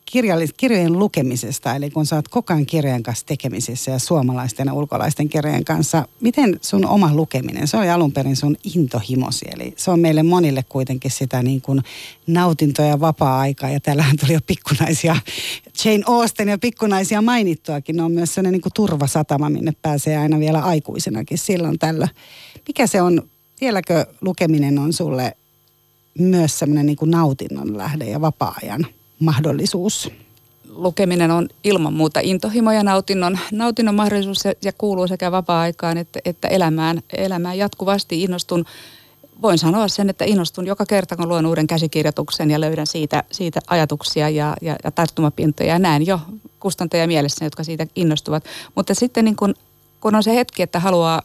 kirjojen 0.57 0.99
lukemisesta. 0.99 1.75
Eli 1.75 1.91
kun 1.91 2.07
sä 2.07 2.17
oot 2.17 2.29
koko 2.29 2.53
ajan 2.53 2.67
kirjojen 2.67 3.03
kanssa 3.03 3.27
tekemisissä 3.27 3.91
ja 3.91 3.99
suomalaisten 3.99 4.67
ja 4.67 4.73
ulkolaisten 4.73 5.29
kirjojen 5.29 5.65
kanssa, 5.65 6.09
miten 6.21 6.59
sun 6.63 6.87
oma 6.87 7.15
lukeminen, 7.15 7.69
se 7.69 7.77
oli 7.77 7.91
alun 7.91 8.13
perin 8.13 8.37
sun 8.37 8.57
intohimosi. 8.75 9.47
Eli 9.55 9.75
se 9.77 9.91
on 9.91 10.01
meille 10.01 10.23
monille 10.23 10.65
kuitenkin 10.69 11.11
sitä 11.11 11.43
niin 11.43 11.61
kuin 11.61 11.83
nautintoa 12.27 12.87
ja 12.87 13.01
vapaa-aikaa. 13.01 13.71
Ja 13.71 13.81
täällähän 13.81 14.17
tuli 14.17 14.33
jo 14.33 14.41
pikkunaisia, 14.47 15.17
Jane 15.85 16.05
Austen 16.07 16.49
ja 16.49 16.59
pikkunaisia 16.59 17.23
mainittuakin. 17.23 17.97
Ne 17.97 18.03
on 18.03 18.13
myös 18.13 18.35
sellainen 18.35 18.53
niin 18.53 18.63
kuin 18.63 18.73
turvasatama, 18.73 19.51
minne 19.51 19.73
pääsee 19.83 20.17
aina 20.17 20.39
vielä 20.39 20.61
aikuisenakin 20.61 21.39
silloin 21.39 21.79
tällä. 21.79 22.09
Mikä 22.69 22.87
se 22.87 23.03
on, 23.03 23.23
vieläkö 23.61 24.07
lukeminen 24.21 24.79
on 24.79 24.93
sulle 24.93 25.37
myös 26.19 26.59
semmoinen 26.59 26.87
niin 26.87 26.97
kuin 26.97 27.11
nautinnon 27.11 27.79
lähde 27.79 28.05
ja 28.05 28.21
vapaa-ajan 28.21 28.87
mahdollisuus. 29.21 30.11
Lukeminen 30.69 31.31
on 31.31 31.49
ilman 31.65 31.93
muuta 31.93 32.21
intohimo 32.23 32.73
ja 32.73 32.83
nautinnon, 32.83 33.39
nautinnon 33.53 33.95
mahdollisuus 33.95 34.45
ja, 34.45 34.53
ja 34.63 34.73
kuuluu 34.73 35.09
sekä 35.09 35.33
vapaa-aikaan 35.33 35.99
että, 35.99 36.21
että 36.25 36.49
elämään, 36.49 37.03
elämään 37.17 37.59
jatkuvasti. 37.59 38.23
Innostun, 38.23 38.65
voin 39.43 39.59
sanoa 39.59 39.89
sen, 39.89 40.11
että 40.11 40.25
innostun 40.25 40.67
joka 40.67 40.87
kerta, 40.87 41.17
kun 41.17 41.29
luen 41.29 41.47
uuden 41.47 41.67
käsikirjoituksen 41.67 42.51
ja 42.51 42.61
löydän 42.61 42.87
siitä, 42.87 43.25
siitä 43.31 43.61
ajatuksia 43.67 44.29
ja, 44.29 44.57
ja, 44.63 44.77
ja 44.85 44.91
tarttumapintoja. 44.91 45.69
Ja 45.73 45.79
näen 45.79 46.07
jo 46.07 46.21
kustantajia 46.61 47.07
mielessä, 47.07 47.45
jotka 47.45 47.65
siitä 47.65 47.87
innostuvat. 47.97 48.45
Mutta 48.75 48.95
sitten 48.95 49.25
niin 49.25 49.37
kun, 49.37 49.55
kun 50.01 50.15
on 50.15 50.23
se 50.23 50.35
hetki, 50.35 50.63
että 50.63 50.81
haluaa 50.81 51.23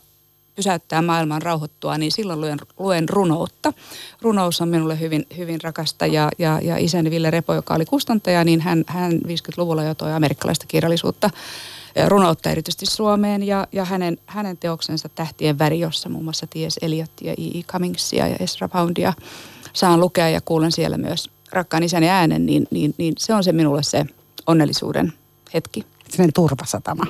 pysäyttää 0.56 1.02
maailman 1.02 1.42
rauhoittua, 1.42 1.98
niin 1.98 2.12
silloin 2.12 2.42
luen, 2.42 2.60
luen 2.80 3.10
runoutta. 3.10 3.74
Runous 4.22 4.62
on 4.62 4.70
minulle 4.70 5.00
hyvin, 5.00 5.26
hyvin 5.38 5.62
rakasta 5.64 6.06
ja, 6.06 6.30
ja, 6.38 6.60
ja 6.64 6.78
isäni 6.78 7.12
Ville 7.12 7.32
Repo, 7.32 7.54
joka 7.54 7.74
oli 7.74 7.86
kustantaja, 7.86 8.44
niin 8.44 8.62
hän, 8.62 8.84
hän 8.88 9.12
50-luvulla 9.12 9.84
jo 9.84 9.96
toi 9.96 10.14
amerikkalaista 10.14 10.66
kirjallisuutta 10.68 11.30
runoutta 12.08 12.50
erityisesti 12.50 12.86
Suomeen 12.86 13.44
ja, 13.44 13.68
ja 13.72 13.86
hänen, 13.86 14.18
hänen 14.26 14.58
teoksensa 14.58 15.10
Tähtien 15.10 15.60
väri, 15.60 15.80
jossa 15.80 16.10
muun 16.10 16.24
muassa 16.24 16.48
T.S. 16.48 16.80
Eliot 16.82 17.12
ja 17.22 17.32
E.E. 17.32 17.64
Cummingsia 17.64 18.28
ja 18.28 18.36
Ezra 18.40 18.70
Poundia 18.70 19.14
saan 19.74 20.00
lukea 20.00 20.30
ja 20.30 20.42
kuulen 20.42 20.72
siellä 20.72 20.98
myös 20.98 21.30
rakkaan 21.52 21.84
isäni 21.84 22.10
äänen, 22.10 22.46
niin, 22.46 22.68
niin, 22.72 22.96
niin 22.98 23.14
se 23.18 23.34
on 23.34 23.44
se 23.44 23.52
minulle 23.52 23.84
se 23.84 24.06
onnellisuuden 24.48 25.14
hetki. 25.54 25.86
Sellainen 26.10 26.34
turvasatama. 26.34 27.06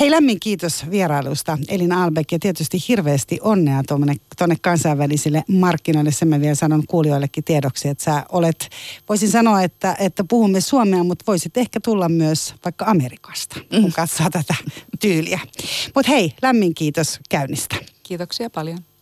Hei 0.00 0.10
lämmin 0.10 0.40
kiitos 0.40 0.90
vierailusta 0.90 1.58
Elina 1.68 2.04
Albeck 2.04 2.32
ja 2.32 2.38
tietysti 2.38 2.78
hirveästi 2.88 3.38
onnea 3.42 3.82
tuonne 4.38 4.56
kansainvälisille 4.60 5.44
markkinoille. 5.48 6.10
Sen 6.10 6.28
mä 6.28 6.40
vielä 6.40 6.54
sanon 6.54 6.86
kuulijoillekin 6.86 7.44
tiedoksi, 7.44 7.88
että 7.88 8.04
sä 8.04 8.24
olet, 8.32 8.68
voisin 9.08 9.30
sanoa, 9.30 9.62
että, 9.62 9.96
että 9.98 10.24
puhumme 10.24 10.60
suomea, 10.60 11.04
mutta 11.04 11.24
voisit 11.26 11.56
ehkä 11.56 11.80
tulla 11.80 12.08
myös 12.08 12.54
vaikka 12.64 12.84
Amerikasta, 12.84 13.60
kun 13.70 13.84
mm. 13.84 13.92
katsoo 13.92 14.30
tätä 14.30 14.54
tyyliä. 15.00 15.40
Mutta 15.94 16.12
hei, 16.12 16.32
lämmin 16.42 16.74
kiitos 16.74 17.20
käynnistä. 17.28 17.76
Kiitoksia 18.02 18.50
paljon. 18.50 18.84